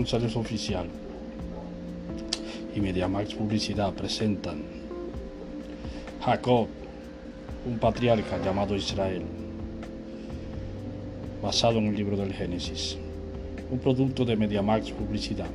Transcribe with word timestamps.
anuncios 0.00 0.34
oficial 0.36 0.86
y 2.74 2.80
MediaMax 2.80 3.34
Publicidad 3.34 3.92
presentan 3.92 4.62
Jacob, 6.24 6.68
un 7.66 7.78
patriarca 7.78 8.42
llamado 8.42 8.74
Israel, 8.74 9.22
basado 11.42 11.78
en 11.80 11.88
el 11.88 11.96
libro 11.96 12.16
del 12.16 12.32
Génesis, 12.32 12.96
un 13.70 13.78
producto 13.78 14.24
de 14.24 14.36
MediaMax 14.36 14.92
Publicidad. 14.92 15.50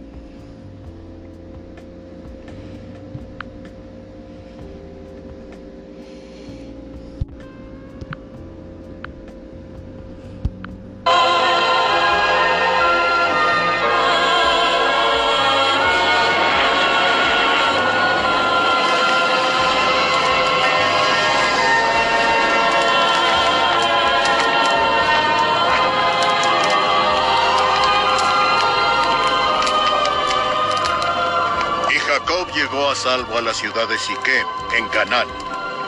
Llegó 32.56 32.90
a 32.90 32.96
salvo 32.96 33.38
a 33.38 33.42
la 33.42 33.54
ciudad 33.54 33.88
de 33.88 33.98
Siquem, 33.98 34.48
en 34.78 34.88
Canaán, 34.90 35.28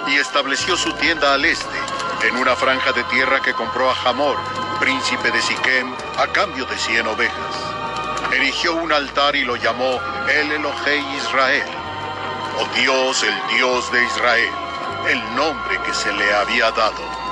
y 0.08 0.16
estableció 0.18 0.78
su 0.78 0.91
tienda 0.94 1.34
al 1.34 1.45
este, 1.45 1.78
en 2.28 2.36
una 2.38 2.55
franja 2.55 2.91
de 2.91 3.04
tierra 3.05 3.41
que 3.41 3.54
compró 3.54 3.90
a 3.90 3.95
Hamor, 4.04 4.38
príncipe 4.80 5.31
de 5.31 5.42
Siquem, 5.42 5.94
a 6.18 6.28
cambio 6.28 6.66
de 6.66 6.78
cien 6.78 7.08
ovejas. 7.08 7.56
Erigió 8.34 8.73
un 8.75 8.92
altar 8.92 9.36
y 9.36 9.45
lo 9.45 9.56
llamó 9.56 10.00
El 10.30 10.52
Elohei 10.52 11.03
Israel, 11.17 11.64
o 12.59 12.78
Dios, 12.78 13.23
el 13.23 13.58
Dios 13.58 13.92
de 13.92 14.03
Israel, 14.06 14.52
el 15.08 15.36
nombre 15.36 15.80
que 15.86 15.94
se 15.94 16.12
le 16.14 16.34
había 16.34 16.69
dado. 16.72 17.27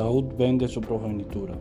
Esaú 0.00 0.26
vende 0.38 0.66
su 0.66 0.80
progenitura. 0.80 1.52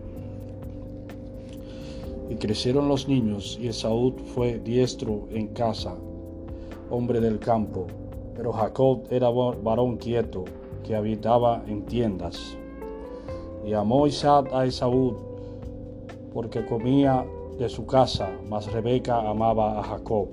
Y 2.29 2.35
crecieron 2.35 2.87
los 2.87 3.05
niños, 3.05 3.59
y 3.61 3.67
Esaú 3.67 4.13
fue 4.33 4.59
diestro 4.59 5.27
en 5.29 5.47
casa, 5.47 5.93
hombre 6.89 7.19
del 7.19 7.39
campo, 7.39 7.87
pero 8.37 8.53
Jacob 8.53 9.01
era 9.09 9.29
varón 9.29 9.97
quieto, 9.97 10.45
que 10.85 10.95
habitaba 10.95 11.61
en 11.67 11.81
tiendas. 11.81 12.55
Y 13.65 13.73
amó 13.73 14.07
Isaac 14.07 14.49
a 14.53 14.65
Esaú, 14.65 15.17
porque 16.33 16.65
comía 16.65 17.25
de 17.57 17.67
su 17.67 17.85
casa, 17.85 18.29
mas 18.47 18.71
Rebeca 18.71 19.29
amaba 19.29 19.81
a 19.81 19.83
Jacob. 19.83 20.29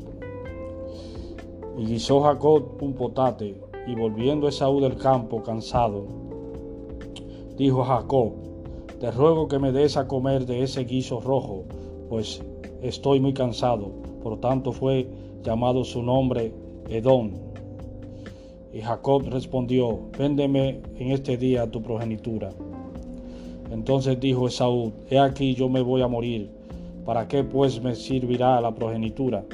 Y 1.77 1.86
guisó 1.86 2.20
Jacob 2.20 2.80
un 2.80 2.92
potate, 2.92 3.60
y 3.84 3.96
volviendo 3.96 4.46
Esaú 4.46 4.80
del 4.80 4.96
campo 4.96 5.42
cansado, 5.42 6.25
dijo 7.56 7.84
Jacob, 7.84 8.32
te 9.00 9.10
ruego 9.10 9.48
que 9.48 9.58
me 9.58 9.72
des 9.72 9.96
a 9.96 10.06
comer 10.06 10.46
de 10.46 10.62
ese 10.62 10.84
guiso 10.84 11.20
rojo, 11.20 11.64
pues 12.08 12.42
estoy 12.82 13.20
muy 13.20 13.32
cansado. 13.32 13.90
Por 14.22 14.40
tanto 14.40 14.72
fue 14.72 15.08
llamado 15.42 15.84
su 15.84 16.02
nombre 16.02 16.52
Edom. 16.89 17.30
Y 18.72 18.80
Jacob 18.80 19.22
respondió, 19.30 20.00
véndeme 20.18 20.80
en 20.96 21.12
este 21.12 21.36
día 21.36 21.70
tu 21.70 21.83
progenitura. 21.83 22.50
Entonces 23.70 24.20
dijo 24.20 24.48
Esaú, 24.48 24.92
he 25.11 25.18
aquí 25.18 25.55
yo 25.55 25.68
me 25.68 25.80
voy 25.80 26.02
a 26.02 26.08
morir, 26.08 26.50
¿para 27.05 27.27
qué 27.27 27.42
pues 27.42 27.83
me 27.83 27.95
servirá 27.95 28.61
la 28.61 28.74
progenitura? 28.74 29.45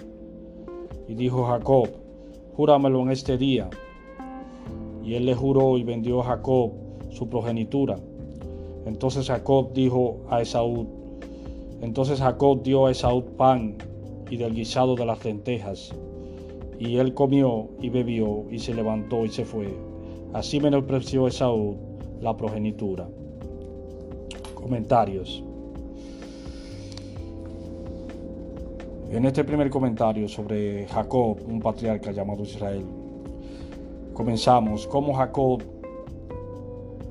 Y 1.08 1.14
dijo 1.14 1.44
Jacob, 1.44 1.88
júramelo 2.56 3.02
en 3.02 3.10
este 3.10 3.38
día. 3.38 3.70
Y 5.04 5.14
él 5.14 5.26
le 5.26 5.34
juró 5.34 5.78
y 5.78 5.82
vendió 5.82 6.20
a 6.20 6.24
Jacob 6.24 6.81
su 7.12 7.28
progenitura. 7.28 7.98
Entonces 8.86 9.26
Jacob 9.28 9.72
dijo 9.72 10.18
a 10.28 10.42
Esaú, 10.42 10.86
entonces 11.80 12.20
Jacob 12.20 12.62
dio 12.62 12.86
a 12.86 12.90
Esaú 12.90 13.24
pan 13.36 13.76
y 14.30 14.36
del 14.36 14.54
guisado 14.54 14.94
de 14.94 15.04
las 15.04 15.24
lentejas. 15.24 15.92
Y 16.78 16.96
él 16.96 17.14
comió 17.14 17.68
y 17.80 17.90
bebió 17.90 18.44
y 18.50 18.58
se 18.58 18.74
levantó 18.74 19.24
y 19.24 19.28
se 19.28 19.44
fue. 19.44 19.68
Así 20.32 20.58
menospreció 20.58 21.26
Esaú 21.28 21.76
la 22.20 22.36
progenitura. 22.36 23.08
Comentarios. 24.54 25.44
En 29.10 29.26
este 29.26 29.44
primer 29.44 29.68
comentario 29.68 30.26
sobre 30.28 30.86
Jacob, 30.86 31.36
un 31.46 31.60
patriarca 31.60 32.12
llamado 32.12 32.44
Israel, 32.44 32.82
comenzamos 34.14 34.86
cómo 34.86 35.12
Jacob 35.12 35.62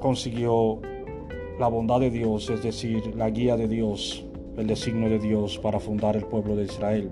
consiguió 0.01 0.79
la 1.59 1.67
bondad 1.67 2.01
de 2.01 2.09
Dios, 2.09 2.49
es 2.49 2.61
decir, 2.61 3.15
la 3.15 3.29
guía 3.29 3.55
de 3.55 3.67
Dios, 3.67 4.25
el 4.57 4.67
designio 4.67 5.09
de 5.09 5.19
Dios 5.19 5.57
para 5.59 5.79
fundar 5.79 6.17
el 6.17 6.25
pueblo 6.25 6.55
de 6.55 6.65
Israel. 6.65 7.09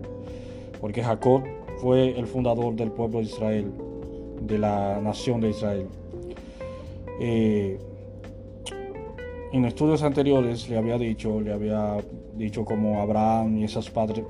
Porque 0.81 1.01
Jacob 1.01 1.43
fue 1.77 2.19
el 2.19 2.27
fundador 2.27 2.75
del 2.75 2.91
pueblo 2.91 3.19
de 3.19 3.25
Israel, 3.25 3.71
de 4.41 4.57
la 4.57 4.99
nación 5.01 5.39
de 5.39 5.49
Israel. 5.51 5.87
Eh, 7.21 7.79
en 9.51 9.65
estudios 9.65 10.03
anteriores 10.03 10.69
le 10.69 10.77
había 10.77 10.97
dicho, 10.97 11.39
le 11.41 11.53
había 11.53 11.97
dicho 12.35 12.65
como 12.65 13.01
Abraham 13.01 13.57
y 13.57 13.63
esos 13.63 13.89
padres, 13.89 14.25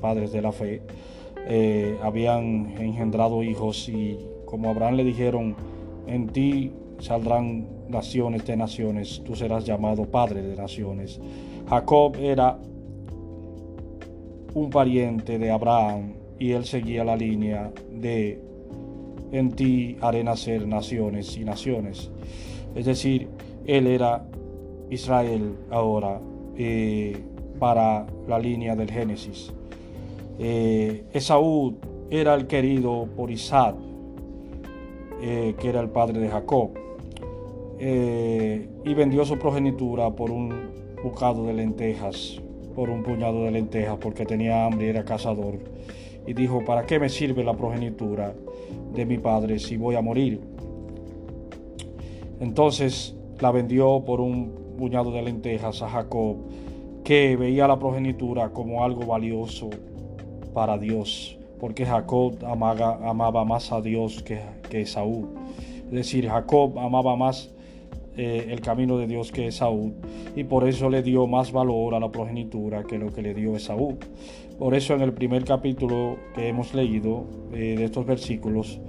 padres 0.00 0.32
de 0.32 0.42
la 0.42 0.52
fe 0.52 0.82
eh, 1.46 1.98
habían 2.02 2.74
engendrado 2.78 3.42
hijos 3.42 3.88
y 3.88 4.18
como 4.44 4.70
Abraham 4.70 4.94
le 4.94 5.04
dijeron, 5.04 5.54
en 6.06 6.28
ti 6.28 6.72
saldrán 7.04 7.66
naciones 7.88 8.46
de 8.46 8.56
naciones, 8.56 9.20
tú 9.26 9.36
serás 9.36 9.66
llamado 9.66 10.06
padre 10.06 10.42
de 10.42 10.56
naciones. 10.56 11.20
Jacob 11.68 12.16
era 12.18 12.58
un 14.54 14.70
pariente 14.70 15.38
de 15.38 15.50
Abraham 15.50 16.14
y 16.38 16.52
él 16.52 16.64
seguía 16.64 17.04
la 17.04 17.14
línea 17.14 17.70
de 17.92 18.40
en 19.32 19.50
ti 19.50 19.98
haré 20.00 20.24
nacer 20.24 20.66
naciones 20.66 21.36
y 21.36 21.44
naciones. 21.44 22.10
Es 22.74 22.86
decir, 22.86 23.28
él 23.66 23.86
era 23.86 24.24
Israel 24.88 25.56
ahora 25.70 26.20
eh, 26.56 27.22
para 27.58 28.06
la 28.26 28.38
línea 28.38 28.76
del 28.76 28.90
Génesis. 28.90 29.52
Eh, 30.38 31.04
Esaú 31.12 31.74
era 32.08 32.34
el 32.34 32.46
querido 32.46 33.06
por 33.14 33.30
Isaac, 33.30 33.74
eh, 35.20 35.54
que 35.60 35.68
era 35.68 35.80
el 35.80 35.90
padre 35.90 36.18
de 36.20 36.28
Jacob. 36.30 36.83
Eh, 37.78 38.68
y 38.84 38.94
vendió 38.94 39.24
su 39.24 39.38
progenitura 39.38 40.10
por 40.10 40.30
un 40.30 40.52
bocado 41.02 41.44
de 41.46 41.54
lentejas, 41.54 42.40
por 42.74 42.88
un 42.88 43.02
puñado 43.02 43.44
de 43.44 43.50
lentejas, 43.50 43.98
porque 44.00 44.24
tenía 44.24 44.66
hambre 44.66 44.86
y 44.86 44.90
era 44.90 45.04
cazador. 45.04 45.58
Y 46.26 46.32
dijo, 46.32 46.64
¿para 46.64 46.86
qué 46.86 46.98
me 46.98 47.08
sirve 47.08 47.44
la 47.44 47.54
progenitura 47.54 48.34
de 48.94 49.04
mi 49.04 49.18
padre 49.18 49.58
si 49.58 49.76
voy 49.76 49.96
a 49.96 50.02
morir? 50.02 50.40
Entonces 52.40 53.14
la 53.40 53.50
vendió 53.50 54.04
por 54.04 54.20
un 54.20 54.52
puñado 54.78 55.10
de 55.10 55.22
lentejas 55.22 55.82
a 55.82 55.88
Jacob, 55.88 56.36
que 57.02 57.36
veía 57.36 57.68
la 57.68 57.78
progenitura 57.78 58.50
como 58.50 58.82
algo 58.82 59.04
valioso 59.06 59.68
para 60.54 60.78
Dios, 60.78 61.38
porque 61.60 61.84
Jacob 61.84 62.36
amaba, 62.44 63.44
más 63.44 63.72
a 63.72 63.80
Dios 63.80 64.22
que, 64.22 64.40
que 64.70 64.86
Saúl. 64.86 65.28
Es 65.86 65.92
decir, 65.92 66.28
Jacob 66.28 66.78
amaba 66.78 67.14
más 67.14 67.54
eh, 68.16 68.46
el 68.50 68.60
camino 68.60 68.96
de 68.96 69.08
Dios 69.08 69.32
que 69.32 69.48
Esaú 69.48 69.92
y 70.36 70.44
por 70.44 70.68
eso 70.68 70.88
le 70.88 71.02
dio 71.02 71.26
más 71.26 71.50
valor 71.50 71.96
a 71.96 72.00
la 72.00 72.12
progenitura 72.12 72.84
que 72.84 72.96
lo 72.96 73.12
que 73.12 73.22
le 73.22 73.34
dio 73.34 73.56
Esaú. 73.56 73.98
Por 74.58 74.74
eso 74.74 74.94
en 74.94 75.00
el 75.00 75.12
primer 75.12 75.44
capítulo 75.44 76.16
que 76.34 76.48
hemos 76.48 76.74
leído 76.74 77.24
eh, 77.52 77.74
de 77.76 77.84
estos 77.84 78.06
versículos, 78.06 78.80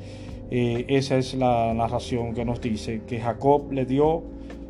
eh, 0.51 0.85
esa 0.89 1.17
es 1.17 1.33
la 1.33 1.73
narración 1.73 2.35
que 2.35 2.45
nos 2.45 2.61
dice 2.61 3.01
que 3.07 3.19
Jacob 3.19 3.71
le 3.71 3.85
dio 3.85 4.21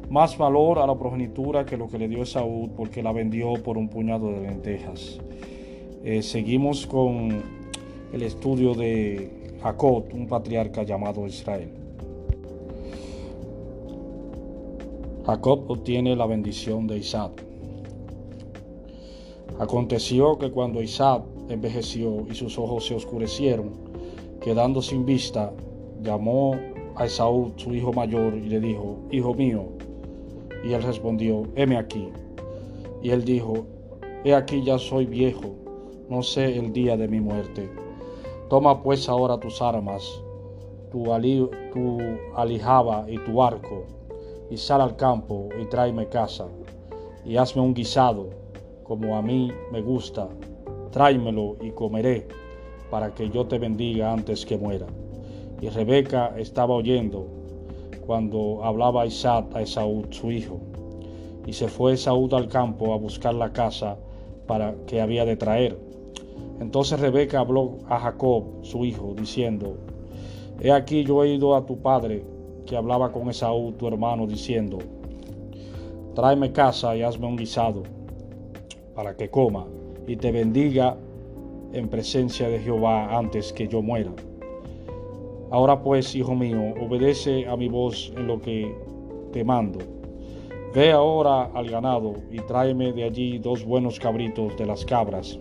más 0.10 0.38
valor 0.38 0.80
a 0.80 0.88
la 0.88 0.98
progenitura 0.98 1.66
que 1.66 1.76
lo 1.76 1.90
que 1.90 1.98
le 1.98 2.08
dio 2.08 2.24
Esaú 2.24 2.70
porque 2.78 3.04
la 3.04 3.12
vendió 3.12 3.54
por 3.62 3.78
un 3.78 3.90
puñado 3.90 4.32
de 4.32 4.42
lentejas. 4.42 5.20
seguimos 6.22 6.88
con 6.88 7.44
el 8.14 8.22
estudio 8.22 8.74
de 8.74 9.58
Jacob, 9.62 10.06
un 10.14 10.28
patriarca 10.28 10.84
llamado 10.84 11.28
Israel. 11.28 11.85
Jacob 15.26 15.72
obtiene 15.72 16.16
la 16.16 16.28
bendición 16.28 16.86
de 16.86 16.98
Isaac. 16.98 17.44
Aconteció 19.60 20.38
que 20.38 20.52
cuando 20.52 20.84
Isaac 20.84 21.24
envejeció 21.50 22.28
y 22.30 22.36
sus 22.36 22.60
ojos 22.60 22.86
se 22.86 22.94
oscurecieron, 22.94 23.72
quedando 24.40 24.84
sin 24.84 25.04
vista, 25.04 25.52
llamó 26.04 26.56
a 26.96 27.06
Esaú, 27.06 27.54
su 27.56 27.74
hijo 27.74 27.92
mayor, 27.92 28.36
y 28.36 28.50
le 28.50 28.60
dijo, 28.60 29.00
Hijo 29.10 29.34
mío. 29.34 29.64
Y 30.64 30.74
él 30.74 30.84
respondió, 30.84 31.48
heme 31.56 31.78
aquí. 31.78 32.10
Y 33.02 33.10
él 33.10 33.26
dijo, 33.26 33.66
He 34.24 34.36
aquí 34.36 34.62
ya 34.64 34.78
soy 34.78 35.08
viejo, 35.08 35.56
no 36.08 36.22
sé 36.22 36.56
el 36.58 36.72
día 36.72 36.98
de 36.98 37.08
mi 37.08 37.20
muerte. 37.20 37.68
Toma 38.48 38.84
pues 38.84 39.10
ahora 39.10 39.40
tus 39.40 39.60
armas, 39.60 40.22
tu, 40.92 41.12
alijaba 42.36 43.06
y 43.10 43.18
tu 43.18 43.42
arco, 43.42 43.86
y 44.50 44.58
sal 44.58 44.82
al 44.82 44.96
campo 44.96 45.50
y 45.62 45.66
tráeme 45.66 46.08
casa, 46.08 46.48
y 47.26 47.38
hazme 47.38 47.62
un 47.62 47.74
guisado, 47.74 48.30
como 48.84 49.18
a 49.18 49.22
mí 49.22 49.52
me 49.72 49.82
gusta, 49.82 50.28
tráemelo 50.92 51.58
y 51.62 51.72
comeré, 51.72 52.28
para 52.90 53.14
que 53.14 53.30
yo 53.30 53.46
te 53.48 53.58
bendiga 53.58 54.14
antes 54.14 54.46
que 54.46 54.58
muera. 54.58 54.86
Y 55.62 55.70
Rebeca 55.70 56.34
estaba 56.38 56.76
oyendo 56.76 57.28
cuando 58.06 58.64
hablaba 58.64 59.06
Isaac 59.06 59.48
a 59.56 59.62
Esaú, 59.62 60.06
su 60.12 60.32
hijo. 60.32 60.60
Y 61.46 61.54
se 61.54 61.68
fue 61.68 61.94
Esaú 61.94 62.30
al 62.34 62.48
campo 62.48 62.94
a 62.94 62.98
buscar 62.98 63.34
la 63.34 63.52
casa 63.52 63.98
para 64.48 64.76
que 64.86 65.02
había 65.02 65.26
de 65.26 65.36
traer. 65.36 65.78
Entonces 66.60 67.00
Rebeca 67.00 67.40
habló 67.40 67.80
a 67.88 68.00
Jacob, 68.00 68.44
su 68.62 68.86
hijo, 68.86 69.14
diciendo, 69.16 69.78
He 70.60 70.72
aquí 70.72 71.04
yo 71.04 71.24
he 71.24 71.34
ido 71.34 71.56
a 71.56 71.66
tu 71.66 71.80
padre, 71.80 72.24
que 72.66 72.76
hablaba 72.76 73.12
con 73.12 73.30
Esaú, 73.30 73.74
tu 73.74 73.88
hermano, 73.88 74.28
diciendo, 74.28 74.80
Tráeme 76.14 76.52
casa 76.52 76.96
y 76.96 77.02
hazme 77.02 77.28
un 77.28 77.36
guisado, 77.36 77.84
para 78.96 79.16
que 79.16 79.30
coma, 79.30 79.66
y 80.08 80.16
te 80.16 80.32
bendiga 80.32 80.98
en 81.74 81.90
presencia 81.90 82.48
de 82.48 82.60
Jehová 82.60 83.18
antes 83.18 83.52
que 83.52 83.68
yo 83.68 83.82
muera. 83.82 84.12
Ahora 85.52 85.82
pues, 85.82 86.16
hijo 86.16 86.36
mío, 86.36 86.74
obedece 86.82 87.48
a 87.48 87.56
mi 87.56 87.68
voz 87.68 88.12
en 88.16 88.28
lo 88.28 88.42
que 88.42 88.74
te 89.32 89.44
mando 89.44 89.80
Ve 90.76 90.92
ahora 90.92 91.52
al 91.54 91.70
ganado 91.70 92.16
y 92.30 92.36
tráeme 92.40 92.92
de 92.92 93.06
allí 93.06 93.38
dos 93.38 93.64
buenos 93.64 93.98
cabritos 93.98 94.58
de 94.58 94.66
las 94.66 94.84
cabras, 94.84 95.40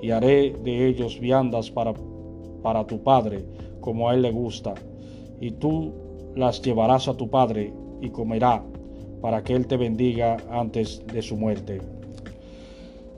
y 0.00 0.12
haré 0.12 0.54
de 0.62 0.86
ellos 0.86 1.18
viandas 1.18 1.68
para, 1.68 1.92
para 2.62 2.86
tu 2.86 3.02
padre, 3.02 3.44
como 3.80 4.08
a 4.08 4.14
él 4.14 4.22
le 4.22 4.30
gusta, 4.30 4.74
y 5.40 5.50
tú 5.50 5.92
las 6.36 6.60
llevarás 6.60 7.08
a 7.08 7.16
tu 7.16 7.28
padre 7.28 7.72
y 8.00 8.10
comerá, 8.10 8.62
para 9.20 9.42
que 9.42 9.54
él 9.54 9.66
te 9.66 9.76
bendiga 9.76 10.36
antes 10.50 11.04
de 11.06 11.22
su 11.22 11.36
muerte. 11.36 11.80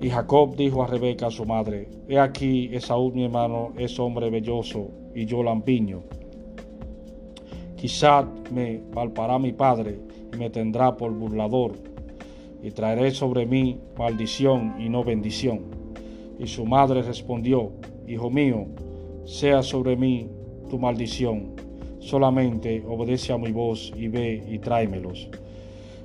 Y 0.00 0.08
Jacob 0.08 0.54
dijo 0.54 0.84
a 0.84 0.86
Rebeca 0.86 1.28
su 1.28 1.44
madre, 1.44 1.88
He 2.08 2.18
aquí 2.18 2.70
Esaú 2.72 3.10
mi 3.12 3.24
hermano 3.24 3.72
es 3.76 3.98
hombre 3.98 4.30
belloso 4.30 4.88
y 5.14 5.26
yo 5.26 5.42
lampiño. 5.42 6.02
Quizá 7.76 8.24
me 8.52 8.80
palpará 8.94 9.38
mi 9.40 9.52
padre 9.52 9.98
y 10.32 10.36
me 10.36 10.50
tendrá 10.50 10.96
por 10.96 11.12
burlador, 11.12 11.72
y 12.62 12.70
traeré 12.70 13.10
sobre 13.10 13.46
mí 13.46 13.78
maldición 13.98 14.76
y 14.78 14.88
no 14.88 15.02
bendición. 15.02 15.62
Y 16.38 16.46
su 16.46 16.64
madre 16.64 17.02
respondió, 17.02 17.72
Hijo 18.06 18.30
mío, 18.30 18.66
sea 19.24 19.62
sobre 19.62 19.96
mí 19.96 20.28
tu 20.70 20.78
maldición, 20.78 21.57
solamente 22.00 22.84
obedece 22.88 23.32
a 23.32 23.38
mi 23.38 23.52
voz 23.52 23.92
y 23.96 24.08
ve 24.08 24.44
y 24.48 24.58
tráemelos. 24.58 25.28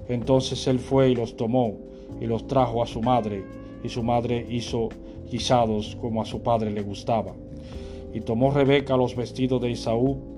Entonces 0.07 0.68
él 0.68 0.80
fue 0.80 1.12
y 1.12 1.16
los 1.16 1.36
tomó 1.36 1.75
y 2.19 2.25
los 2.25 2.48
trajo 2.48 2.84
a 2.84 2.88
su 2.88 3.01
madre, 3.01 3.44
y 3.84 3.90
su 3.90 4.04
madre 4.04 4.45
hizo 4.50 4.90
guisados 5.30 5.98
como 6.00 6.22
a 6.22 6.25
su 6.25 6.42
padre 6.42 6.72
le 6.72 6.81
gustaba. 6.81 7.34
Y 8.13 8.22
tomó 8.22 8.51
Rebeca 8.51 8.95
los 8.95 9.16
vestidos 9.16 9.62
de 9.62 9.72
Isaú 9.72 10.34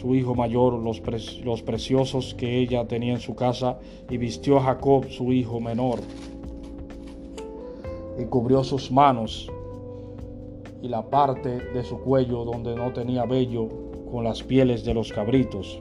su 0.00 0.14
hijo 0.14 0.34
mayor, 0.34 0.74
los, 0.74 1.02
los 1.44 1.62
preciosos 1.62 2.34
que 2.34 2.58
ella 2.58 2.86
tenía 2.86 3.12
en 3.12 3.20
su 3.20 3.34
casa, 3.34 3.78
y 4.08 4.16
vistió 4.16 4.56
a 4.56 4.62
Jacob, 4.62 5.10
su 5.10 5.30
hijo 5.30 5.60
menor, 5.60 6.00
y 8.18 8.24
cubrió 8.24 8.64
sus 8.64 8.90
manos 8.90 9.50
y 10.82 10.88
la 10.88 11.02
parte 11.02 11.58
de 11.58 11.84
su 11.84 11.98
cuello 11.98 12.44
donde 12.44 12.74
no 12.74 12.92
tenía 12.92 13.26
vello 13.26 13.68
con 14.10 14.24
las 14.24 14.42
pieles 14.42 14.84
de 14.84 14.94
los 14.94 15.12
cabritos, 15.12 15.80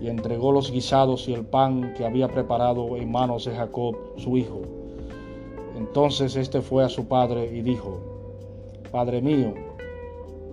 y 0.00 0.08
entregó 0.08 0.52
los 0.52 0.70
guisados 0.70 1.28
y 1.28 1.34
el 1.34 1.44
pan 1.44 1.94
que 1.94 2.04
había 2.04 2.28
preparado 2.28 2.96
en 2.96 3.10
manos 3.10 3.44
de 3.44 3.52
Jacob, 3.52 3.96
su 4.16 4.36
hijo. 4.36 4.62
Entonces 5.76 6.36
éste 6.36 6.62
fue 6.62 6.84
a 6.84 6.88
su 6.88 7.06
padre 7.06 7.50
y 7.54 7.62
dijo, 7.62 8.00
Padre 8.90 9.22
mío. 9.22 9.54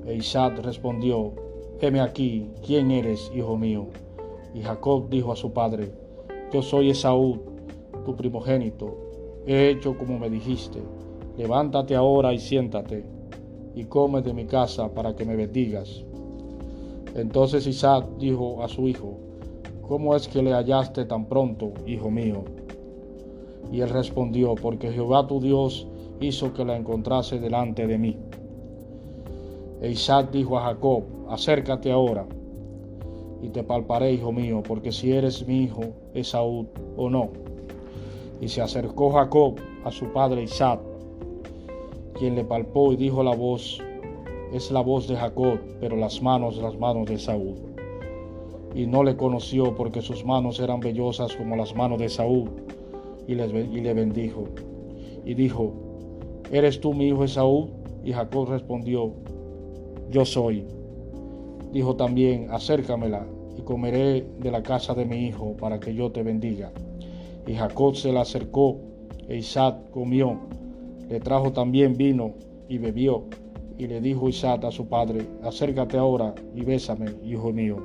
E 0.06 0.16
Isaac 0.16 0.60
respondió, 0.64 1.34
heme 1.82 2.00
aquí, 2.00 2.50
¿quién 2.66 2.92
eres, 2.92 3.32
hijo 3.36 3.58
mío? 3.58 3.88
Y 4.54 4.62
Jacob 4.62 5.10
dijo 5.10 5.32
a 5.32 5.36
su 5.36 5.52
padre, 5.52 5.92
yo 6.54 6.62
soy 6.62 6.92
Esaú, 6.92 7.40
tu 8.06 8.16
primogénito, 8.16 8.96
he 9.46 9.70
hecho 9.70 9.98
como 9.98 10.18
me 10.18 10.30
dijiste, 10.30 10.80
levántate 11.36 11.96
ahora 11.96 12.34
y 12.34 12.40
siéntate, 12.40 13.04
y 13.76 13.84
come 13.86 14.22
de 14.22 14.34
mi 14.34 14.46
casa 14.46 14.94
para 14.94 15.16
que 15.16 15.26
me 15.26 15.36
bendigas. 15.36 16.06
Entonces 17.18 17.66
Isaac 17.66 18.06
dijo 18.20 18.64
a 18.64 18.68
su 18.68 18.88
hijo, 18.88 19.18
¿cómo 19.82 20.16
es 20.16 20.28
que 20.28 20.44
le 20.44 20.54
hallaste 20.54 21.04
tan 21.06 21.26
pronto, 21.26 21.74
hijo 21.88 22.12
mío? 22.12 22.44
Y 23.72 23.82
él 23.82 23.90
respondió, 23.90 24.54
porque 24.54 24.92
Jehová 24.92 25.26
tu 25.26 25.42
Dios 25.42 25.88
hizo 26.22 26.54
que 26.54 26.64
la 26.64 26.78
encontrase 26.78 27.40
delante 27.40 27.88
de 27.88 27.98
mí. 27.98 28.18
E 29.82 29.90
Isaac 29.90 30.30
dijo 30.32 30.60
a 30.60 30.66
Jacob, 30.66 31.04
acércate 31.28 31.92
ahora 31.92 32.26
y 33.42 33.50
te 33.50 33.64
palparé, 33.64 34.14
hijo 34.14 34.32
mío, 34.32 34.62
porque 34.68 34.92
si 34.92 35.12
eres 35.12 35.46
mi 35.48 35.64
hijo 35.64 35.82
Esaú 36.14 36.68
o 36.96 37.10
no. 37.10 37.30
Y 38.40 38.48
se 38.48 38.62
acercó 38.62 39.12
Jacob 39.12 39.56
a 39.84 39.92
su 39.92 40.12
padre 40.14 40.44
Isaac, 40.44 40.80
quien 42.14 42.36
le 42.36 42.44
palpó 42.44 42.94
y 42.94 42.96
dijo 42.96 43.24
la 43.24 43.36
voz, 43.36 43.82
es 44.54 44.72
la 44.72 44.82
voz 44.82 45.08
de 45.08 45.16
Jacob, 45.16 45.60
pero 45.80 45.96
las 45.96 46.22
manos, 46.22 46.58
las 46.58 46.78
manos 46.78 47.08
de 47.08 47.18
Saúl. 47.18 47.56
Y 48.74 48.86
no 48.86 49.04
le 49.04 49.16
conoció 49.16 49.76
porque 49.76 50.02
sus 50.02 50.26
manos 50.26 50.60
eran 50.60 50.80
vellosas 50.80 51.36
como 51.36 51.56
las 51.56 51.76
manos 51.76 52.00
de 52.00 52.10
Saúl, 52.10 52.50
y 53.28 53.36
le, 53.36 53.46
y 53.46 53.82
le 53.82 53.94
bendijo. 53.94 54.46
Y 55.26 55.34
dijo, 55.34 55.74
¿eres 56.52 56.80
tú 56.80 56.94
mi 56.94 57.08
hijo 57.08 57.24
Esaú? 57.24 57.70
Y 58.04 58.14
Jacob 58.14 58.50
respondió, 58.50 59.14
yo 60.10 60.24
soy. 60.24 60.66
Dijo 61.74 61.96
también, 61.96 62.48
acércamela 62.52 63.28
y 63.58 63.62
comeré 63.62 64.26
de 64.40 64.52
la 64.52 64.64
casa 64.64 64.94
de 64.94 65.06
mi 65.06 65.28
hijo 65.28 65.56
para 65.60 65.80
que 65.80 65.94
yo 65.94 66.12
te 66.12 66.24
bendiga. 66.24 66.72
Y 67.46 67.54
Jacob 67.54 67.96
se 67.96 68.14
la 68.14 68.22
acercó 68.22 68.78
e 69.28 69.38
Isaac 69.38 69.90
comió. 69.92 70.40
Le 71.10 71.20
trajo 71.20 71.52
también 71.52 71.96
vino 71.98 72.34
y 72.70 72.78
bebió. 72.78 73.24
Y 73.78 73.88
le 73.88 74.02
dijo 74.02 74.28
Isaac 74.28 74.64
a 74.64 74.72
su 74.72 74.88
padre, 74.88 75.28
acércate 75.44 75.98
ahora 75.98 76.34
y 76.56 76.64
bésame, 76.64 77.14
hijo 77.24 77.52
mío. 77.52 77.78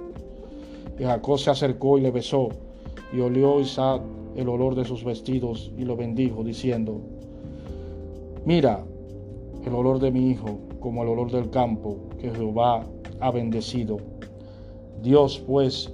Y 0.98 1.04
Jacob 1.04 1.38
se 1.38 1.50
acercó 1.50 1.98
y 1.98 2.00
le 2.00 2.10
besó. 2.10 2.48
Y 3.12 3.20
olió 3.20 3.60
Isaac 3.60 4.02
el 4.36 4.48
olor 4.48 4.74
de 4.74 4.84
sus 4.84 5.04
vestidos 5.04 5.70
y 5.76 5.84
lo 5.84 5.96
bendijo, 5.96 6.42
diciendo, 6.42 7.00
mira 8.44 8.84
el 9.64 9.74
olor 9.74 9.98
de 10.00 10.10
mi 10.10 10.30
hijo 10.30 10.58
como 10.80 11.02
el 11.02 11.10
olor 11.10 11.30
del 11.30 11.50
campo 11.50 11.98
que 12.18 12.30
Jehová 12.30 12.84
ha 13.20 13.30
bendecido. 13.30 13.98
Dios 15.02 15.42
pues 15.46 15.92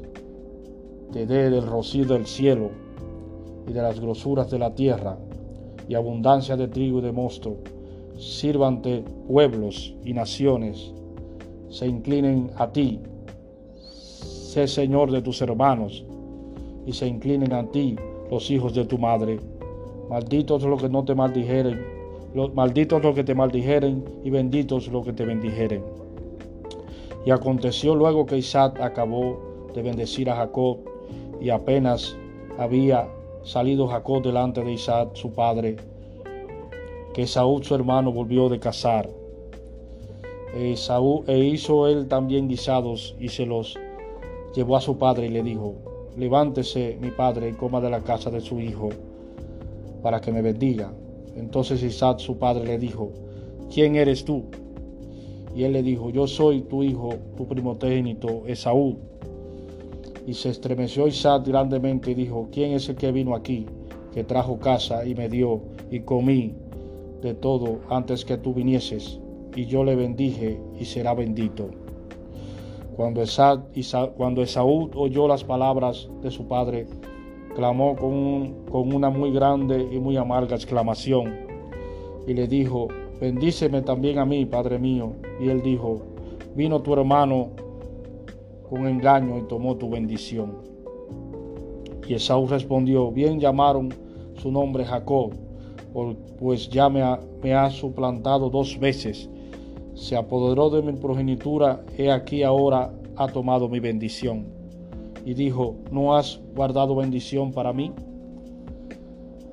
te 1.13 1.27
dé 1.27 1.51
del 1.51 1.67
rocío 1.67 2.05
del 2.05 2.27
cielo 2.27 2.71
y 3.67 3.73
de 3.73 3.83
las 3.83 4.01
grosuras 4.01 4.51
de 4.51 4.59
la 4.59 4.75
tierra 4.75 5.19
y 5.89 5.95
abundancia 5.95 6.57
de 6.57 6.69
trigo 6.69 6.99
y 6.99 7.03
de 7.03 7.13
mosto. 7.13 7.57
Sírvante 8.19 9.05
pueblos 9.29 9.95
y 10.05 10.13
naciones, 10.13 10.93
se 11.69 11.87
inclinen 11.87 12.51
a 12.57 12.73
ti. 12.73 13.01
Sé 13.77 14.67
Señor 14.67 15.13
de 15.13 15.23
tus 15.23 15.41
hermanos 15.41 16.05
y 16.85 16.93
se 16.93 17.07
inclinen 17.07 17.53
a 17.53 17.71
ti 17.71 17.97
los 18.29 18.51
hijos 18.51 18.75
de 18.75 18.85
tu 18.85 18.99
madre. 18.99 19.39
Malditos 20.11 20.65
los 20.65 20.83
que 20.83 20.89
no 20.89 21.05
te 21.05 21.15
maldijeren, 21.15 21.81
malditos 22.55 23.03
los 23.03 23.15
que 23.15 23.23
te 23.23 23.37
maldijeren 23.37 24.05
y 24.25 24.31
benditos 24.31 24.89
los 24.89 25.05
que 25.05 25.13
te 25.13 25.25
bendijeren. 25.25 25.85
Y 27.25 27.31
aconteció 27.31 27.95
luego 27.95 28.27
que 28.27 28.39
Isaac 28.39 28.81
acabó 28.81 29.71
de 29.75 29.83
bendecir 29.83 30.29
a 30.29 30.37
Jacob 30.37 30.79
y 31.41 31.51
apenas 31.51 32.17
había 32.59 33.09
salido 33.45 33.87
Jacob 33.87 34.23
delante 34.23 34.65
de 34.65 34.73
Isaac 34.73 35.11
su 35.13 35.33
padre, 35.33 35.77
que 37.19 37.27
Saúl 37.27 37.65
su 37.65 37.75
hermano 37.75 38.13
volvió 38.13 38.49
de 38.49 38.61
cazar. 38.61 39.11
E, 40.55 40.77
e 41.27 41.39
hizo 41.47 41.89
él 41.89 42.07
también 42.07 42.47
guisados 42.47 43.17
y 43.19 43.27
se 43.27 43.45
los 43.45 43.77
llevó 44.55 44.77
a 44.77 44.81
su 44.81 44.99
padre 44.99 45.27
y 45.27 45.31
le 45.31 45.43
dijo, 45.43 45.75
levántese 46.17 46.97
mi 47.01 47.11
padre 47.11 47.49
y 47.49 47.55
coma 47.55 47.81
de 47.81 47.91
la 47.91 48.03
casa 48.03 48.31
de 48.31 48.41
su 48.41 48.61
hijo, 48.61 48.91
para 50.01 50.21
que 50.21 50.31
me 50.31 50.43
bendiga. 50.43 50.93
Entonces 51.35 51.83
Isaac 51.83 52.21
su 52.21 52.39
padre 52.39 52.65
le 52.65 52.79
dijo, 52.79 53.11
¿quién 53.69 53.97
eres 53.97 54.25
tú? 54.25 54.45
Y 55.57 55.65
él 55.65 55.73
le 55.73 55.83
dijo, 55.83 56.11
yo 56.11 56.29
soy 56.29 56.61
tu 56.61 56.85
hijo, 56.85 57.15
tu 57.37 57.49
primogénito, 57.49 58.47
Esaú. 58.47 58.97
Y 60.25 60.35
se 60.35 60.51
estremeció 60.51 61.09
Isaac 61.09 61.49
grandemente 61.49 62.13
y 62.13 62.15
dijo, 62.15 62.49
¿quién 62.53 62.75
es 62.75 62.89
el 62.89 62.95
que 62.95 63.11
vino 63.11 63.35
aquí, 63.35 63.67
que 64.15 64.23
trajo 64.23 64.61
casa 64.61 65.05
y 65.05 65.17
me 65.17 65.29
dio 65.29 65.63
y 65.91 65.99
comí 66.03 66.55
de 67.23 67.35
todo 67.35 67.81
antes 67.89 68.25
que 68.25 68.37
tú 68.37 68.55
vinieses? 68.55 69.21
Y 69.55 69.67
yo 69.67 69.85
le 69.85 69.97
bendije 69.97 70.61
y 70.79 70.85
será 70.85 71.15
bendito. 71.15 71.71
Cuando, 72.97 73.23
cuando 74.17 74.43
Esaú 74.43 74.91
oyó 74.95 75.29
las 75.29 75.45
palabras 75.45 76.09
de 76.23 76.31
su 76.31 76.47
padre, 76.47 76.87
clamó 77.55 77.97
con, 77.97 78.65
con 78.71 78.93
una 78.93 79.11
muy 79.11 79.33
grande 79.33 79.89
y 79.91 79.99
muy 79.99 80.17
amarga 80.17 80.57
exclamación 80.57 81.49
y 82.29 82.35
le 82.35 82.47
dijo, 82.47 82.89
bendíceme 83.21 83.81
también 83.81 84.19
a 84.19 84.27
mí, 84.27 84.45
Padre 84.45 84.79
mío. 84.79 85.15
Y 85.41 85.49
él 85.49 85.63
dijo, 85.63 86.03
vino 86.55 86.83
tu 86.83 86.93
hermano 86.93 87.49
con 88.69 88.87
engaño 88.87 89.39
y 89.39 89.43
tomó 89.49 89.77
tu 89.77 89.89
bendición. 89.89 90.59
Y 92.07 92.15
Esaú 92.15 92.47
respondió, 92.47 93.11
bien 93.11 93.41
llamaron 93.41 93.89
su 94.35 94.53
nombre 94.53 94.85
Jacob, 94.85 95.33
pues 96.39 96.69
ya 96.69 96.89
me 96.89 97.03
ha, 97.03 97.21
me 97.43 97.55
ha 97.55 97.71
suplantado 97.71 98.51
dos 98.51 98.79
veces. 98.79 99.29
Se 99.95 100.17
apoderó 100.17 100.71
de 100.71 100.83
mi 100.83 100.93
progenitura, 100.93 101.85
he 101.97 102.11
aquí 102.11 102.43
ahora 102.43 102.93
ha 103.17 103.29
tomado 103.29 103.69
mi 103.69 103.81
bendición. 103.81 104.47
Y 105.25 105.35
dijo, 105.35 105.75
¿no 105.91 106.17
has 106.17 106.41
guardado 106.55 106.95
bendición 106.95 107.53
para 107.53 107.73
mí? 107.73 107.93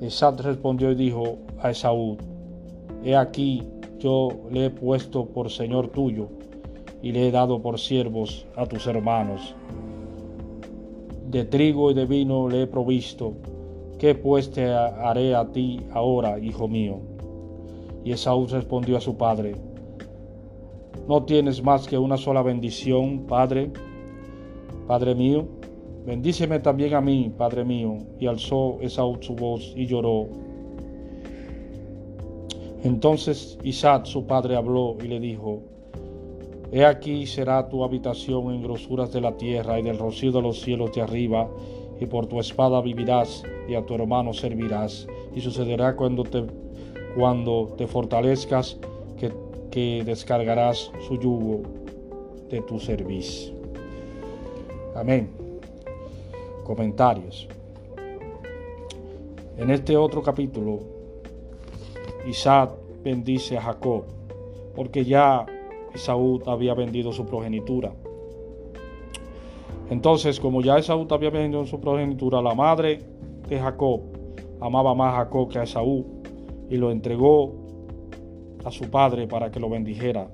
Esad 0.01 0.39
respondió 0.41 0.91
y 0.91 0.95
dijo 0.95 1.37
a 1.59 1.71
Esaú, 1.71 2.17
he 3.03 3.15
aquí 3.15 3.63
yo 3.97 4.29
le 4.51 4.65
he 4.65 4.69
puesto 4.69 5.25
por 5.25 5.49
Señor 5.49 5.87
tuyo 5.87 6.27
y 7.01 7.11
le 7.11 7.27
he 7.27 7.31
dado 7.31 7.61
por 7.61 7.79
siervos 7.79 8.45
a 8.55 8.65
tus 8.65 8.87
hermanos. 8.87 9.55
De 11.29 11.45
trigo 11.45 11.91
y 11.91 11.93
de 11.93 12.05
vino 12.05 12.47
le 12.49 12.63
he 12.63 12.67
provisto. 12.67 13.33
¿Qué 14.05 14.13
pues 14.13 14.51
te 14.51 14.71
haré 14.71 15.33
a 15.33 15.51
ti 15.51 15.79
ahora, 15.91 16.37
hijo 16.37 16.67
mío? 16.67 16.99
Y 18.03 18.11
Esaú 18.11 18.45
respondió 18.45 18.97
a 18.97 19.01
su 19.01 19.17
padre, 19.17 19.55
¿no 21.07 21.23
tienes 21.23 21.63
más 21.63 21.87
que 21.87 21.97
una 21.97 22.15
sola 22.15 22.43
bendición, 22.43 23.25
padre? 23.25 23.71
Padre 24.85 25.15
mío, 25.15 25.47
bendíceme 26.05 26.59
también 26.59 26.93
a 26.93 27.01
mí, 27.01 27.33
padre 27.35 27.65
mío. 27.65 27.97
Y 28.19 28.27
alzó 28.27 28.77
Esaú 28.79 29.17
su 29.21 29.33
voz 29.33 29.73
y 29.75 29.87
lloró. 29.87 30.27
Entonces 32.83 33.57
Isaac 33.63 34.05
su 34.05 34.27
padre 34.27 34.55
habló 34.55 34.97
y 35.03 35.07
le 35.07 35.19
dijo, 35.19 35.63
He 36.71 36.85
aquí 36.85 37.25
será 37.25 37.67
tu 37.69 37.83
habitación 37.83 38.53
en 38.53 38.61
grosuras 38.61 39.11
de 39.11 39.21
la 39.21 39.35
tierra 39.35 39.79
y 39.79 39.81
del 39.81 39.97
rocío 39.97 40.31
de 40.31 40.43
los 40.43 40.61
cielos 40.61 40.93
de 40.93 41.01
arriba, 41.01 41.49
y 41.99 42.05
por 42.05 42.27
tu 42.27 42.39
espada 42.39 42.81
vivirás 42.81 43.43
y 43.67 43.75
a 43.75 43.85
tu 43.85 43.95
hermano 43.95 44.33
servirás. 44.33 45.07
Y 45.33 45.41
sucederá 45.41 45.95
cuando 45.95 46.23
te, 46.23 46.45
cuando 47.15 47.73
te 47.77 47.87
fortalezcas 47.87 48.77
que, 49.19 50.03
descargarás 50.05 50.89
su 51.05 51.19
yugo 51.19 51.63
de 52.49 52.61
tu 52.61 52.79
servicio. 52.79 53.53
Amén. 54.95 55.29
Comentarios. 56.63 57.49
En 59.57 59.69
este 59.69 59.97
otro 59.97 60.23
capítulo, 60.23 60.79
Isaac 62.25 62.71
bendice 63.03 63.57
a 63.57 63.63
Jacob, 63.63 64.05
porque 64.73 65.03
ya 65.03 65.45
Esaú 65.93 66.41
había 66.45 66.73
vendido 66.73 67.11
su 67.11 67.25
progenitura. 67.25 67.91
Entonces, 69.89 70.39
como 70.39 70.61
ya 70.61 70.77
Esaú 70.77 71.07
había 71.11 71.29
vendido 71.29 71.65
su 71.65 71.79
progenitura, 71.79 72.41
la 72.41 72.55
madre 72.55 73.01
de 73.47 73.59
Jacob 73.59 74.01
amaba 74.59 74.95
más 74.95 75.13
a 75.13 75.17
Jacob 75.17 75.49
que 75.49 75.59
a 75.59 75.63
Esaú 75.63 76.05
y 76.69 76.77
lo 76.77 76.91
entregó 76.91 77.53
a 78.63 78.71
su 78.71 78.89
padre 78.89 79.27
para 79.27 79.51
que 79.51 79.59
lo 79.59 79.69
bendijera. 79.69 80.27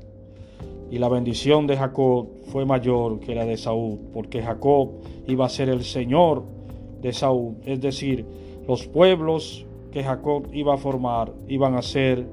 Y 0.89 0.97
la 0.97 1.09
bendición 1.09 1.67
de 1.67 1.77
Jacob 1.77 2.27
fue 2.51 2.65
mayor 2.65 3.19
que 3.19 3.35
la 3.35 3.45
de 3.45 3.53
Esaú, 3.53 3.99
porque 4.13 4.41
Jacob 4.41 4.91
iba 5.27 5.45
a 5.45 5.49
ser 5.49 5.69
el 5.69 5.83
señor 5.83 6.43
de 7.01 7.09
Esaú, 7.09 7.55
es 7.65 7.81
decir, 7.81 8.25
los 8.67 8.87
pueblos 8.87 9.65
que 9.91 10.03
Jacob 10.03 10.47
iba 10.53 10.73
a 10.73 10.77
formar 10.77 11.33
iban 11.47 11.75
a 11.75 11.81
ser 11.81 12.25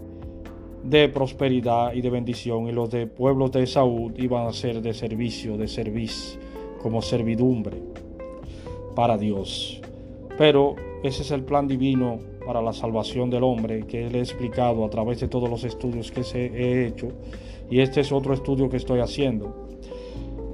de 0.85 1.09
prosperidad 1.09 1.93
y 1.93 2.01
de 2.01 2.11
bendición 2.11 2.69
y 2.69 2.73
los 2.73 2.91
de 2.91 3.07
pueblos 3.07 3.51
de 3.53 3.67
Saúl 3.67 4.15
iban 4.17 4.47
a 4.47 4.53
ser 4.53 4.81
de 4.81 4.95
servicio, 4.95 5.57
de 5.57 5.67
servicio, 5.67 6.41
como 6.83 7.03
servidumbre 7.03 7.77
para 8.95 9.17
Dios. 9.19 9.81
Pero 10.37 10.77
ese 11.03 11.23
es 11.23 11.31
el 11.31 11.45
plan 11.45 11.69
divino 11.69 12.19
para 12.47 12.63
la 12.63 12.73
salvación 12.73 13.31
del 13.31 13.45
hombre 13.45 13.87
que 13.87 14.09
le 14.09 14.19
he 14.19 14.23
explicado 14.23 14.85
a 14.85 14.91
través 14.91 15.21
de 15.21 15.29
todos 15.29 15.51
los 15.51 15.65
estudios 15.65 16.11
que 16.11 16.25
se 16.25 16.47
he 16.47 16.87
hecho 16.87 17.09
y 17.71 17.81
este 17.81 18.01
es 18.01 18.13
otro 18.13 18.35
estudio 18.35 18.69
que 18.69 18.77
estoy 18.77 19.01
haciendo. 19.01 19.69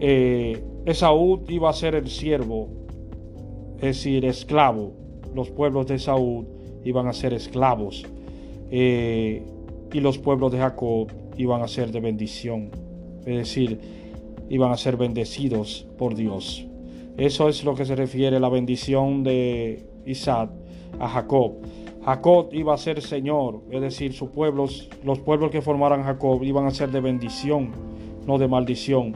Eh, 0.00 0.62
Esaú 0.84 1.44
iba 1.48 1.70
a 1.70 1.72
ser 1.72 1.94
el 1.94 2.08
siervo, 2.08 2.68
es 3.76 3.82
decir, 3.82 4.24
esclavo. 4.24 4.92
Los 5.34 5.50
pueblos 5.50 5.86
de 5.86 5.98
Saúl 5.98 6.46
iban 6.84 7.06
a 7.06 7.12
ser 7.12 7.32
esclavos. 7.32 8.04
Eh, 8.70 9.42
y 9.92 10.00
los 10.00 10.18
pueblos 10.18 10.52
de 10.52 10.58
Jacob 10.58 11.08
iban 11.36 11.62
a 11.62 11.68
ser 11.68 11.92
de 11.92 12.00
bendición, 12.00 12.70
es 13.20 13.36
decir, 13.36 13.78
iban 14.48 14.72
a 14.72 14.76
ser 14.76 14.96
bendecidos 14.96 15.86
por 15.98 16.14
Dios. 16.14 16.66
Eso 17.16 17.48
es 17.48 17.64
lo 17.64 17.74
que 17.74 17.84
se 17.84 17.94
refiere 17.94 18.36
a 18.36 18.40
la 18.40 18.48
bendición 18.48 19.22
de 19.22 19.84
Isaac 20.04 20.50
a 20.98 21.08
Jacob. 21.08 21.52
Jacob 22.04 22.48
iba 22.52 22.74
a 22.74 22.76
ser 22.76 23.00
Señor, 23.00 23.62
es 23.70 23.80
decir, 23.80 24.12
sus 24.12 24.28
pueblos, 24.30 24.90
los 25.02 25.20
pueblos 25.20 25.50
que 25.50 25.62
formaran 25.62 26.02
Jacob 26.02 26.42
iban 26.42 26.66
a 26.66 26.70
ser 26.70 26.90
de 26.90 27.00
bendición, 27.00 27.70
no 28.26 28.36
de 28.36 28.46
maldición, 28.46 29.14